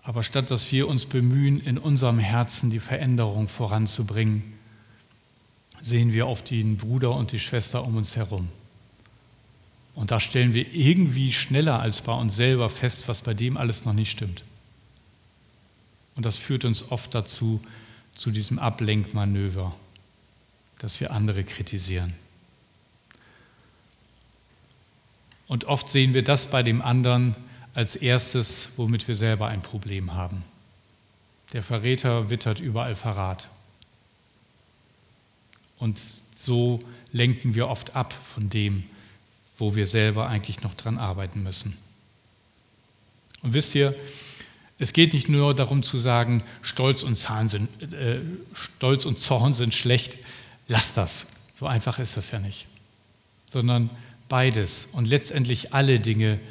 Aber 0.02 0.24
statt 0.24 0.52
dass 0.52 0.72
wir 0.72 0.88
uns 0.88 1.06
bemühen, 1.06 1.62
in 1.62 1.78
unserem 1.78 2.20
Herzen 2.20 2.70
die 2.70 2.80
Veränderung 2.80 3.48
voranzubringen, 3.48 4.54
sehen 5.82 6.14
wir 6.14 6.28
auf 6.28 6.42
den 6.42 6.78
Bruder 6.78 7.16
und 7.16 7.32
die 7.32 7.40
Schwester 7.40 7.86
um 7.86 7.98
uns 7.98 8.16
herum. 8.16 8.50
Und 9.96 10.12
da 10.12 10.20
stellen 10.20 10.54
wir 10.54 10.74
irgendwie 10.74 11.32
schneller 11.32 11.80
als 11.80 12.02
bei 12.02 12.14
uns 12.14 12.36
selber 12.36 12.70
fest, 12.70 13.08
was 13.08 13.22
bei 13.22 13.34
dem 13.34 13.58
alles 13.58 13.86
noch 13.86 13.94
nicht 13.94 14.12
stimmt. 14.12 14.44
Und 16.16 16.26
das 16.26 16.38
führt 16.38 16.66
uns 16.66 16.92
oft 16.92 17.14
dazu, 17.14 17.62
zu 18.16 18.32
diesem 18.32 18.60
Ablenkmanöver, 18.60 19.76
dass 20.80 21.00
wir 21.00 21.12
andere 21.12 21.44
kritisieren. 21.44 22.14
Und 25.48 25.66
oft 25.66 25.90
sehen 25.90 26.14
wir 26.14 26.24
das 26.24 26.48
bei 26.48 26.64
dem 26.64 26.82
anderen 26.82 27.36
als 27.74 27.96
erstes, 27.96 28.70
womit 28.78 29.08
wir 29.08 29.16
selber 29.16 29.48
ein 29.48 29.62
Problem 29.62 30.14
haben. 30.14 30.44
Der 31.54 31.64
Verräter 31.64 32.30
wittert 32.30 32.60
überall 32.60 32.96
Verrat. 32.96 33.48
Und 35.78 36.00
so 36.00 36.80
lenken 37.12 37.56
wir 37.56 37.68
oft 37.68 37.96
ab 37.96 38.14
von 38.14 38.50
dem, 38.50 38.84
wo 39.64 39.76
wir 39.76 39.88
selber 39.88 40.28
eigentlich 40.28 40.62
noch 40.62 40.74
dran 40.74 40.98
arbeiten 40.98 41.42
müssen. 41.42 41.78
Und 43.44 43.54
wisst 43.54 43.74
ihr, 43.76 43.96
es 44.78 44.92
geht 44.92 45.14
nicht 45.14 45.30
nur 45.30 45.56
darum 45.56 45.84
zu 45.84 45.98
sagen, 45.98 46.44
Stolz 46.62 47.02
und, 47.02 47.16
Zahn 47.16 47.48
sind, 47.48 47.94
äh, 47.94 48.20
Stolz 48.54 49.06
und 49.06 49.20
Zorn 49.20 49.54
sind 49.54 49.74
schlecht, 49.74 50.18
lass 50.68 50.94
das. 50.94 51.26
So 51.56 51.66
einfach 51.66 51.98
ist 51.98 52.18
das 52.18 52.32
ja 52.32 52.40
nicht. 52.40 52.68
Sondern 53.46 53.90
beides 54.28 54.90
und 54.92 55.08
letztendlich 55.08 55.74
alle 55.74 56.02
Dinge 56.02 56.42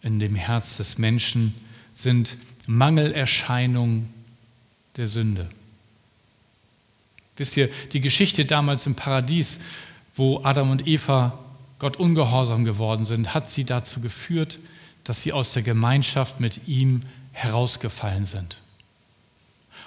in 0.00 0.20
dem 0.20 0.36
Herz 0.36 0.76
des 0.76 0.96
Menschen 0.96 1.56
sind 1.92 2.36
Mangelerscheinungen 2.68 4.14
der 4.96 5.08
Sünde. 5.08 5.50
Wisst 7.36 7.56
ihr, 7.56 7.68
die 7.92 8.00
Geschichte 8.00 8.44
damals 8.44 8.86
im 8.86 8.94
Paradies, 8.94 9.58
wo 10.14 10.44
Adam 10.44 10.70
und 10.70 10.86
Eva 10.86 11.36
Gott 11.80 11.96
ungehorsam 11.96 12.64
geworden 12.64 13.04
sind, 13.04 13.34
hat 13.34 13.50
sie 13.50 13.64
dazu 13.64 14.00
geführt, 14.00 14.58
dass 15.02 15.22
sie 15.22 15.32
aus 15.32 15.52
der 15.52 15.62
Gemeinschaft 15.62 16.38
mit 16.38 16.68
ihm 16.68 17.00
herausgefallen 17.32 18.26
sind. 18.26 18.58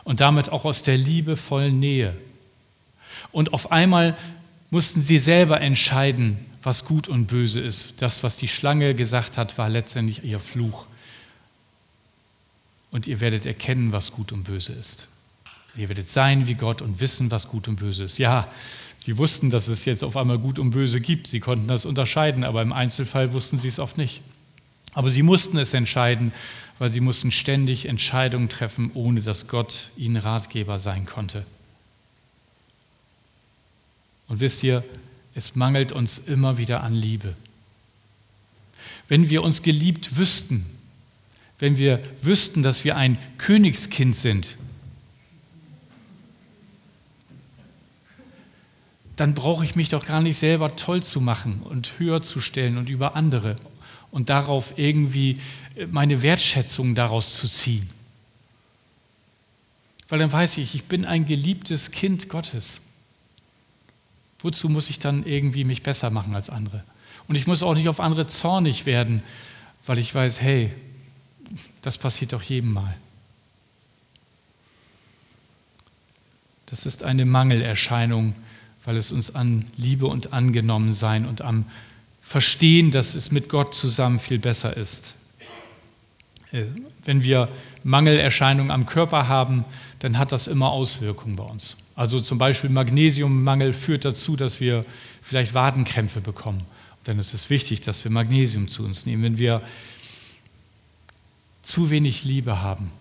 Und 0.04 0.20
damit 0.20 0.50
auch 0.50 0.66
aus 0.66 0.84
der 0.84 0.98
liebevollen 0.98 1.80
Nähe. 1.80 2.14
Und 3.32 3.54
auf 3.54 3.72
einmal 3.72 4.18
mussten 4.70 5.02
sie 5.02 5.20
selber 5.20 5.62
entscheiden, 5.62 6.40
was 6.64 6.84
gut 6.84 7.08
und 7.08 7.28
böse 7.28 7.60
ist. 7.60 8.02
Das, 8.02 8.24
was 8.24 8.38
die 8.38 8.48
Schlange 8.48 8.96
gesagt 8.96 9.38
hat, 9.38 9.58
war 9.58 9.70
letztendlich 9.70 10.24
ihr 10.24 10.40
Fluch. 10.40 10.88
Und 12.90 13.06
ihr 13.08 13.22
werdet 13.22 13.46
erkennen, 13.46 13.92
was 13.92 14.12
gut 14.12 14.32
und 14.32 14.44
böse 14.44 14.74
ist. 14.74 15.08
Ihr 15.76 15.90
werdet 15.90 16.08
sein 16.08 16.48
wie 16.48 16.54
Gott 16.56 16.82
und 16.82 17.00
wissen, 17.00 17.32
was 17.32 17.48
gut 17.48 17.68
und 17.68 17.78
böse 17.78 18.04
ist. 18.04 18.18
Ja, 18.18 18.48
sie 19.04 19.18
wussten, 19.18 19.50
dass 19.50 19.68
es 19.68 19.84
jetzt 19.84 20.04
auf 20.04 20.16
einmal 20.16 20.40
gut 20.40 20.60
und 20.60 20.72
böse 20.72 21.02
gibt. 21.02 21.28
Sie 21.28 21.42
konnten 21.42 21.68
das 21.68 21.86
unterscheiden, 21.86 22.46
aber 22.46 22.62
im 22.62 22.72
Einzelfall 22.72 23.34
wussten 23.34 23.58
sie 23.58 23.68
es 23.68 23.80
oft 23.80 23.98
nicht. 23.98 24.22
Aber 24.94 25.10
sie 25.10 25.24
mussten 25.24 25.58
es 25.58 25.74
entscheiden, 25.74 26.32
weil 26.80 26.90
sie 26.90 27.02
mussten 27.02 27.30
ständig 27.30 27.88
Entscheidungen 27.90 28.48
treffen, 28.48 28.92
ohne 28.94 29.22
dass 29.22 29.50
Gott 29.50 29.90
ihnen 29.98 30.16
Ratgeber 30.16 30.80
sein 30.80 31.06
konnte. 31.06 31.46
Und 34.30 34.40
wisst 34.40 34.64
ihr, 34.64 34.86
es 35.36 35.56
mangelt 35.56 35.92
uns 35.92 36.18
immer 36.18 36.58
wieder 36.58 36.82
an 36.82 36.94
Liebe. 36.94 37.36
Wenn 39.10 39.30
wir 39.30 39.44
uns 39.44 39.64
geliebt 39.64 40.16
wüssten, 40.16 40.66
wenn 41.60 41.78
wir 41.78 42.02
wüssten, 42.22 42.64
dass 42.64 42.86
wir 42.86 42.96
ein 42.96 43.18
Königskind 43.38 44.16
sind, 44.16 44.56
dann 49.24 49.36
brauche 49.36 49.64
ich 49.64 49.78
mich 49.78 49.88
doch 49.88 50.06
gar 50.06 50.20
nicht 50.20 50.38
selber 50.38 50.76
toll 50.76 51.02
zu 51.02 51.22
machen 51.22 51.62
und 51.64 51.98
höher 51.98 52.22
zu 52.22 52.42
stellen 52.42 52.78
und 52.78 52.90
über 52.90 53.16
andere 53.16 53.56
und 54.12 54.30
darauf 54.30 54.78
irgendwie 54.78 55.40
meine 55.92 56.22
Wertschätzung 56.22 56.94
daraus 56.94 57.38
zu 57.38 57.48
ziehen. 57.48 57.90
Weil 60.10 60.20
dann 60.20 60.30
weiß 60.30 60.58
ich, 60.58 60.76
ich 60.76 60.84
bin 60.84 61.06
ein 61.06 61.26
geliebtes 61.26 61.92
Kind 61.92 62.28
Gottes. 62.28 62.82
Wozu 64.40 64.68
muss 64.68 64.90
ich 64.90 65.00
dann 65.00 65.26
irgendwie 65.26 65.64
mich 65.64 65.84
besser 65.84 66.10
machen 66.10 66.36
als 66.36 66.50
andere? 66.50 66.84
Und 67.30 67.36
ich 67.36 67.48
muss 67.48 67.64
auch 67.64 67.76
nicht 67.76 67.88
auf 67.88 68.02
andere 68.02 68.28
zornig 68.28 68.86
werden, 68.86 69.24
weil 69.86 70.00
ich 70.00 70.14
weiß, 70.14 70.42
hey, 70.42 70.70
das 71.82 71.98
passiert 71.98 72.34
doch 72.34 72.42
jedem 72.42 72.74
Mal. 72.74 72.94
Das 76.66 76.86
ist 76.86 77.04
eine 77.04 77.24
Mangelerscheinung, 77.24 78.36
weil 78.86 78.98
es 78.98 79.12
uns 79.12 79.34
an 79.36 79.66
Liebe 79.78 80.08
und 80.08 80.34
Angenommensein 80.34 81.26
und 81.26 81.42
am 81.42 81.66
Verstehen, 82.22 82.92
dass 82.92 83.16
es 83.16 83.32
mit 83.32 83.50
Gott 83.50 83.76
zusammen 83.76 84.20
viel 84.20 84.40
besser 84.40 84.76
ist. 84.76 85.14
Äh, 86.52 86.66
wenn 87.06 87.24
wir 87.24 87.50
Mangelerscheinungen 87.84 88.72
am 88.72 88.86
Körper 88.86 89.28
haben, 89.28 89.66
dann 90.00 90.18
hat 90.18 90.32
das 90.32 90.48
immer 90.48 90.72
Auswirkungen 90.72 91.36
bei 91.36 91.44
uns. 91.44 91.76
Also 91.96 92.20
zum 92.20 92.38
Beispiel 92.38 92.70
Magnesiummangel 92.70 93.74
führt 93.74 94.06
dazu, 94.06 94.36
dass 94.36 94.60
wir 94.60 94.86
vielleicht 95.22 95.54
Wadenkrämpfe 95.54 96.22
bekommen. 96.22 96.60
Und 96.60 97.08
dann 97.08 97.20
ist 97.20 97.34
es 97.34 97.50
wichtig, 97.50 97.82
dass 97.82 98.04
wir 98.04 98.12
Magnesium 98.12 98.68
zu 98.68 98.84
uns 98.84 99.06
nehmen. 99.06 99.24
Wenn 99.24 99.38
wir 99.38 99.62
zu 101.62 101.90
wenig 101.90 102.24
Liebe 102.24 102.62
haben 102.62 102.92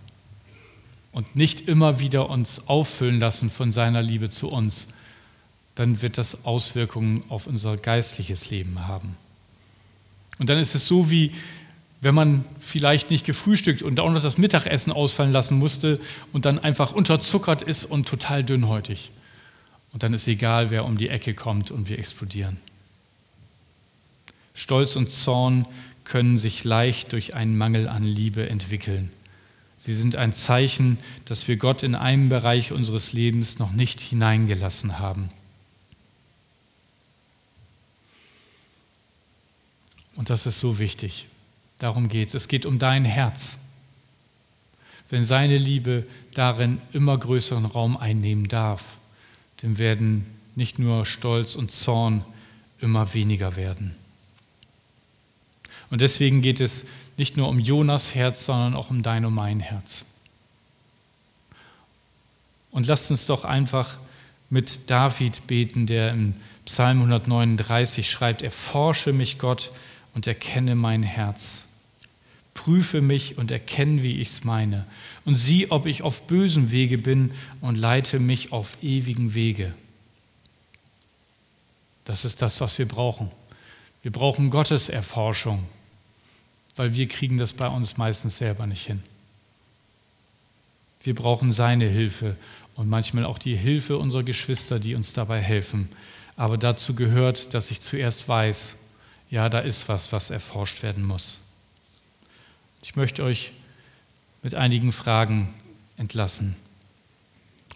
und 1.10 1.36
nicht 1.36 1.68
immer 1.68 2.00
wieder 2.00 2.28
uns 2.28 2.68
auffüllen 2.68 3.18
lassen 3.18 3.50
von 3.50 3.72
seiner 3.72 4.02
Liebe 4.02 4.28
zu 4.28 4.48
uns, 4.48 4.88
dann 5.74 6.02
wird 6.02 6.18
das 6.18 6.44
Auswirkungen 6.44 7.24
auf 7.28 7.46
unser 7.46 7.76
geistliches 7.76 8.50
Leben 8.50 8.86
haben. 8.86 9.16
Und 10.38 10.50
dann 10.50 10.58
ist 10.58 10.74
es 10.74 10.86
so, 10.86 11.10
wie 11.10 11.32
wenn 12.00 12.14
man 12.14 12.44
vielleicht 12.58 13.10
nicht 13.10 13.24
gefrühstückt 13.24 13.80
und 13.80 14.00
auch 14.00 14.10
noch 14.10 14.22
das 14.22 14.36
Mittagessen 14.36 14.92
ausfallen 14.92 15.32
lassen 15.32 15.58
musste 15.58 16.00
und 16.32 16.44
dann 16.46 16.58
einfach 16.58 16.92
unterzuckert 16.92 17.62
ist 17.62 17.84
und 17.84 18.08
total 18.08 18.42
dünnhäutig. 18.42 19.12
Und 19.92 20.02
dann 20.02 20.12
ist 20.12 20.26
egal, 20.26 20.70
wer 20.70 20.84
um 20.84 20.98
die 20.98 21.08
Ecke 21.08 21.32
kommt 21.32 21.70
und 21.70 21.88
wir 21.88 21.98
explodieren. 21.98 22.56
Stolz 24.54 24.96
und 24.96 25.10
Zorn 25.10 25.66
können 26.04 26.38
sich 26.38 26.64
leicht 26.64 27.12
durch 27.12 27.34
einen 27.34 27.56
Mangel 27.56 27.88
an 27.88 28.04
Liebe 28.04 28.48
entwickeln. 28.48 29.10
Sie 29.76 29.94
sind 29.94 30.16
ein 30.16 30.32
Zeichen, 30.32 30.98
dass 31.24 31.46
wir 31.46 31.56
Gott 31.56 31.82
in 31.82 31.94
einem 31.94 32.28
Bereich 32.28 32.72
unseres 32.72 33.12
Lebens 33.12 33.58
noch 33.58 33.72
nicht 33.72 34.00
hineingelassen 34.00 34.98
haben. 34.98 35.30
Und 40.16 40.30
das 40.30 40.46
ist 40.46 40.58
so 40.58 40.78
wichtig. 40.78 41.26
Darum 41.78 42.08
geht 42.08 42.28
es. 42.28 42.34
Es 42.34 42.48
geht 42.48 42.66
um 42.66 42.78
dein 42.78 43.04
Herz. 43.04 43.58
Wenn 45.08 45.24
seine 45.24 45.58
Liebe 45.58 46.06
darin 46.34 46.80
immer 46.92 47.18
größeren 47.18 47.66
Raum 47.66 47.96
einnehmen 47.96 48.48
darf, 48.48 48.96
dann 49.60 49.78
werden 49.78 50.26
nicht 50.54 50.78
nur 50.78 51.06
Stolz 51.06 51.54
und 51.54 51.70
Zorn 51.70 52.24
immer 52.80 53.14
weniger 53.14 53.56
werden. 53.56 53.94
Und 55.90 56.00
deswegen 56.00 56.40
geht 56.40 56.60
es 56.60 56.86
nicht 57.16 57.36
nur 57.36 57.48
um 57.48 57.58
Jonas 57.58 58.14
Herz, 58.14 58.46
sondern 58.46 58.74
auch 58.74 58.90
um 58.90 59.02
dein 59.02 59.24
und 59.24 59.34
mein 59.34 59.60
Herz. 59.60 60.04
Und 62.70 62.86
lasst 62.86 63.10
uns 63.10 63.26
doch 63.26 63.44
einfach 63.44 63.98
mit 64.48 64.90
David 64.90 65.46
beten, 65.46 65.86
der 65.86 66.12
im 66.12 66.34
Psalm 66.64 66.98
139 66.98 68.10
schreibt, 68.10 68.42
erforsche 68.42 69.12
mich 69.12 69.38
Gott 69.38 69.70
und 70.14 70.26
erkenne 70.26 70.74
mein 70.74 71.02
Herz 71.02 71.64
prüfe 72.54 73.00
mich 73.00 73.38
und 73.38 73.50
erkenne, 73.50 74.02
wie 74.02 74.20
ich 74.20 74.28
es 74.28 74.44
meine. 74.44 74.86
Und 75.24 75.36
sieh, 75.36 75.70
ob 75.70 75.86
ich 75.86 76.02
auf 76.02 76.26
bösem 76.26 76.70
Wege 76.70 76.98
bin 76.98 77.32
und 77.60 77.76
leite 77.76 78.18
mich 78.18 78.52
auf 78.52 78.76
ewigen 78.82 79.34
Wege. 79.34 79.74
Das 82.04 82.24
ist 82.24 82.42
das, 82.42 82.60
was 82.60 82.78
wir 82.78 82.86
brauchen. 82.86 83.30
Wir 84.02 84.12
brauchen 84.12 84.50
Gottes 84.50 84.88
Erforschung, 84.88 85.66
weil 86.76 86.94
wir 86.94 87.08
kriegen 87.08 87.38
das 87.38 87.52
bei 87.52 87.68
uns 87.68 87.96
meistens 87.96 88.38
selber 88.38 88.66
nicht 88.66 88.86
hin. 88.86 89.02
Wir 91.04 91.14
brauchen 91.14 91.52
seine 91.52 91.88
Hilfe 91.88 92.36
und 92.74 92.88
manchmal 92.88 93.24
auch 93.24 93.38
die 93.38 93.56
Hilfe 93.56 93.98
unserer 93.98 94.22
Geschwister, 94.22 94.78
die 94.78 94.94
uns 94.94 95.12
dabei 95.12 95.40
helfen. 95.40 95.88
Aber 96.36 96.58
dazu 96.58 96.94
gehört, 96.94 97.54
dass 97.54 97.70
ich 97.70 97.80
zuerst 97.80 98.28
weiß, 98.28 98.76
ja, 99.32 99.48
da 99.48 99.60
ist 99.60 99.88
was, 99.88 100.12
was 100.12 100.28
erforscht 100.28 100.82
werden 100.82 101.02
muss. 101.02 101.38
Ich 102.82 102.96
möchte 102.96 103.24
euch 103.24 103.52
mit 104.42 104.54
einigen 104.54 104.92
Fragen 104.92 105.54
entlassen. 105.96 106.54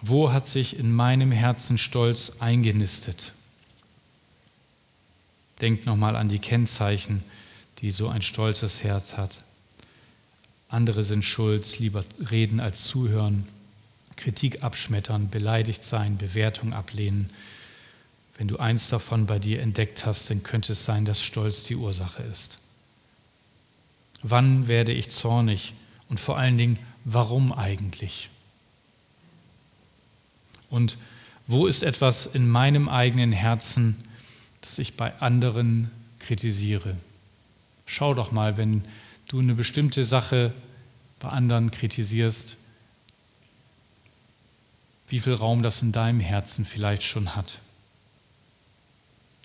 Wo 0.02 0.32
hat 0.32 0.46
sich 0.46 0.78
in 0.78 0.92
meinem 0.92 1.32
Herzen 1.32 1.78
Stolz 1.78 2.32
eingenistet? 2.40 3.32
Denkt 5.62 5.86
nochmal 5.86 6.14
an 6.14 6.28
die 6.28 6.40
Kennzeichen, 6.40 7.24
die 7.78 7.90
so 7.90 8.10
ein 8.10 8.20
stolzes 8.20 8.82
Herz 8.84 9.16
hat. 9.16 9.42
Andere 10.68 11.02
sind 11.02 11.24
schuld, 11.24 11.78
lieber 11.78 12.04
reden 12.30 12.60
als 12.60 12.84
zuhören, 12.84 13.48
Kritik 14.16 14.62
abschmettern, 14.62 15.30
beleidigt 15.30 15.84
sein, 15.84 16.18
Bewertung 16.18 16.74
ablehnen. 16.74 17.30
Wenn 18.36 18.48
du 18.48 18.58
eins 18.58 18.88
davon 18.88 19.26
bei 19.26 19.38
dir 19.38 19.62
entdeckt 19.62 20.04
hast, 20.04 20.28
dann 20.30 20.42
könnte 20.42 20.72
es 20.72 20.84
sein, 20.84 21.04
dass 21.04 21.22
Stolz 21.22 21.64
die 21.64 21.76
Ursache 21.76 22.22
ist. 22.22 22.58
Wann 24.22 24.68
werde 24.68 24.92
ich 24.92 25.10
zornig 25.10 25.72
und 26.08 26.20
vor 26.20 26.38
allen 26.38 26.58
Dingen, 26.58 26.78
warum 27.04 27.52
eigentlich? 27.52 28.28
Und 30.68 30.98
wo 31.46 31.66
ist 31.66 31.82
etwas 31.82 32.26
in 32.26 32.48
meinem 32.48 32.88
eigenen 32.88 33.32
Herzen, 33.32 33.96
das 34.60 34.78
ich 34.78 34.96
bei 34.96 35.14
anderen 35.20 35.90
kritisiere? 36.18 36.96
Schau 37.86 38.14
doch 38.14 38.32
mal, 38.32 38.56
wenn 38.56 38.84
du 39.28 39.38
eine 39.38 39.54
bestimmte 39.54 40.04
Sache 40.04 40.52
bei 41.20 41.28
anderen 41.28 41.70
kritisierst, 41.70 42.56
wie 45.08 45.20
viel 45.20 45.34
Raum 45.34 45.62
das 45.62 45.82
in 45.82 45.92
deinem 45.92 46.20
Herzen 46.20 46.64
vielleicht 46.64 47.04
schon 47.04 47.36
hat. 47.36 47.60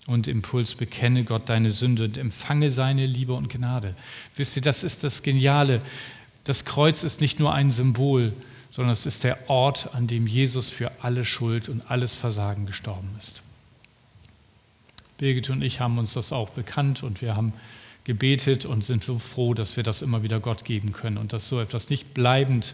Und 0.07 0.27
Impuls, 0.27 0.75
bekenne 0.75 1.23
Gott 1.23 1.47
deine 1.49 1.69
Sünde 1.69 2.05
und 2.05 2.17
empfange 2.17 2.71
seine 2.71 3.05
Liebe 3.05 3.33
und 3.33 3.49
Gnade. 3.49 3.95
Wisst 4.35 4.55
ihr, 4.55 4.61
das 4.61 4.83
ist 4.83 5.03
das 5.03 5.21
Geniale. 5.21 5.81
Das 6.43 6.65
Kreuz 6.65 7.03
ist 7.03 7.21
nicht 7.21 7.39
nur 7.39 7.53
ein 7.53 7.69
Symbol, 7.69 8.33
sondern 8.71 8.93
es 8.93 9.05
ist 9.05 9.23
der 9.23 9.49
Ort, 9.49 9.93
an 9.93 10.07
dem 10.07 10.25
Jesus 10.25 10.69
für 10.69 10.91
alle 11.01 11.23
Schuld 11.23 11.69
und 11.69 11.89
alles 11.89 12.15
Versagen 12.15 12.65
gestorben 12.65 13.09
ist. 13.19 13.43
Birgit 15.17 15.51
und 15.51 15.61
ich 15.61 15.79
haben 15.79 15.99
uns 15.99 16.13
das 16.13 16.31
auch 16.31 16.49
bekannt 16.49 17.03
und 17.03 17.21
wir 17.21 17.35
haben 17.35 17.53
gebetet 18.05 18.65
und 18.65 18.83
sind 18.83 19.03
so 19.03 19.19
froh, 19.19 19.53
dass 19.53 19.77
wir 19.77 19.83
das 19.83 20.01
immer 20.01 20.23
wieder 20.23 20.39
Gott 20.39 20.65
geben 20.65 20.93
können 20.93 21.17
und 21.17 21.33
dass 21.33 21.47
so 21.47 21.61
etwas 21.61 21.91
nicht 21.91 22.15
bleibend 22.15 22.73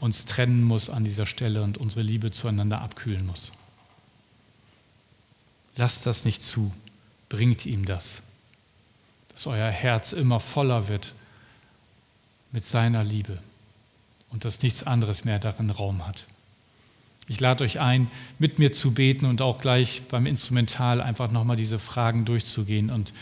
uns 0.00 0.24
trennen 0.24 0.62
muss 0.62 0.88
an 0.88 1.04
dieser 1.04 1.26
Stelle 1.26 1.62
und 1.62 1.76
unsere 1.76 2.02
Liebe 2.02 2.30
zueinander 2.30 2.80
abkühlen 2.80 3.26
muss. 3.26 3.52
Lasst 5.76 6.06
das 6.06 6.24
nicht 6.24 6.42
zu, 6.42 6.72
bringt 7.28 7.66
ihm 7.66 7.84
das, 7.84 8.22
dass 9.28 9.46
euer 9.46 9.70
Herz 9.70 10.12
immer 10.12 10.40
voller 10.40 10.88
wird 10.88 11.14
mit 12.50 12.64
seiner 12.64 13.02
Liebe 13.02 13.38
und 14.30 14.44
dass 14.44 14.62
nichts 14.62 14.82
anderes 14.82 15.24
mehr 15.24 15.38
darin 15.38 15.70
Raum 15.70 16.06
hat. 16.06 16.26
Ich 17.28 17.40
lade 17.40 17.64
euch 17.64 17.80
ein, 17.80 18.10
mit 18.38 18.58
mir 18.58 18.72
zu 18.72 18.92
beten 18.92 19.26
und 19.26 19.40
auch 19.40 19.60
gleich 19.60 20.02
beim 20.10 20.26
Instrumental 20.26 21.00
einfach 21.00 21.30
nochmal 21.30 21.56
diese 21.56 21.78
Fragen 21.78 22.24
durchzugehen 22.24 22.90
und 22.90 23.12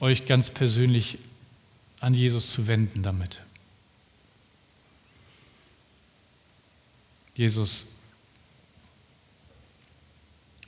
euch 0.00 0.26
ganz 0.26 0.50
persönlich 0.50 1.18
an 1.98 2.14
Jesus 2.14 2.50
zu 2.50 2.66
wenden 2.66 3.02
damit. 3.02 3.40
Jesus, 7.34 7.86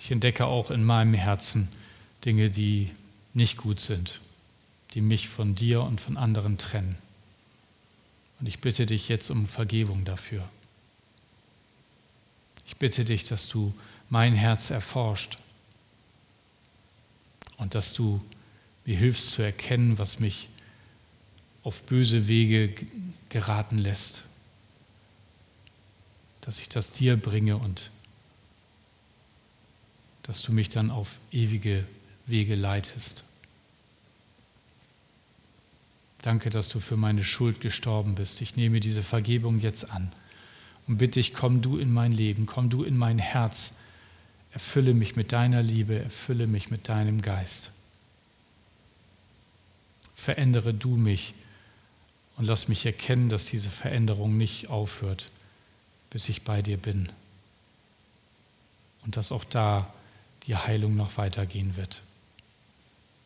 ich 0.02 0.10
entdecke 0.10 0.46
auch 0.46 0.72
in 0.72 0.82
meinem 0.82 1.14
Herzen 1.14 1.68
Dinge, 2.24 2.50
die 2.50 2.90
nicht 3.34 3.56
gut 3.56 3.78
sind, 3.78 4.18
die 4.94 5.00
mich 5.00 5.28
von 5.28 5.54
dir 5.54 5.82
und 5.82 6.00
von 6.00 6.16
anderen 6.16 6.58
trennen. 6.58 6.98
Und 8.40 8.48
ich 8.48 8.58
bitte 8.58 8.84
dich 8.84 9.08
jetzt 9.08 9.30
um 9.30 9.46
Vergebung 9.46 10.04
dafür. 10.04 10.42
Ich 12.66 12.78
bitte 12.78 13.04
dich, 13.04 13.22
dass 13.22 13.46
du 13.46 13.72
mein 14.10 14.34
Herz 14.34 14.70
erforscht 14.70 15.38
und 17.58 17.76
dass 17.76 17.92
du 17.92 18.20
mir 18.84 18.96
hilfst 18.96 19.30
zu 19.30 19.42
erkennen, 19.42 19.98
was 19.98 20.18
mich 20.18 20.48
auf 21.62 21.80
böse 21.84 22.26
Wege 22.26 22.74
geraten 23.28 23.78
lässt. 23.78 24.24
Dass 26.40 26.58
ich 26.58 26.68
das 26.68 26.90
dir 26.90 27.16
bringe 27.16 27.56
und 27.56 27.92
dass 30.22 30.42
du 30.42 30.52
mich 30.52 30.68
dann 30.68 30.90
auf 30.90 31.16
ewige 31.30 31.84
Wege 32.26 32.54
leitest. 32.54 33.24
Danke, 36.22 36.50
dass 36.50 36.68
du 36.68 36.78
für 36.78 36.96
meine 36.96 37.24
Schuld 37.24 37.60
gestorben 37.60 38.14
bist. 38.14 38.40
Ich 38.40 38.54
nehme 38.56 38.78
diese 38.78 39.02
Vergebung 39.02 39.60
jetzt 39.60 39.90
an 39.90 40.12
und 40.86 40.98
bitte 40.98 41.18
dich, 41.18 41.34
komm 41.34 41.62
du 41.62 41.76
in 41.78 41.92
mein 41.92 42.12
Leben, 42.12 42.46
komm 42.46 42.70
du 42.70 42.84
in 42.84 42.96
mein 42.96 43.18
Herz, 43.18 43.72
erfülle 44.52 44.94
mich 44.94 45.16
mit 45.16 45.32
deiner 45.32 45.62
Liebe, 45.62 45.98
erfülle 45.98 46.46
mich 46.46 46.70
mit 46.70 46.88
deinem 46.88 47.22
Geist 47.22 47.70
verändere 50.22 50.72
du 50.72 50.90
mich 50.96 51.34
und 52.36 52.46
lass 52.46 52.68
mich 52.68 52.86
erkennen, 52.86 53.28
dass 53.28 53.44
diese 53.44 53.70
Veränderung 53.70 54.38
nicht 54.38 54.70
aufhört, 54.70 55.30
bis 56.10 56.28
ich 56.28 56.42
bei 56.42 56.62
dir 56.62 56.76
bin. 56.76 57.08
Und 59.04 59.16
dass 59.16 59.32
auch 59.32 59.42
da 59.42 59.92
die 60.46 60.56
Heilung 60.56 60.96
noch 60.96 61.16
weitergehen 61.16 61.76
wird. 61.76 62.00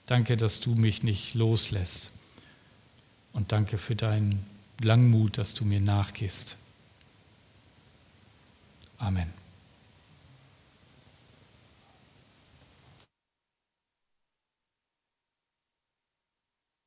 Danke, 0.07 0.37
dass 0.37 0.61
du 0.61 0.75
mich 0.75 1.03
nicht 1.03 1.35
loslässt. 1.35 2.11
Und 3.33 3.53
danke 3.53 3.79
für 3.79 3.97
deinen 3.97 4.47
Langmut, 4.81 5.39
dass 5.39 5.55
du 5.55 5.65
mir 5.65 5.81
nachgehst. 5.81 6.57
Amen. 8.99 9.46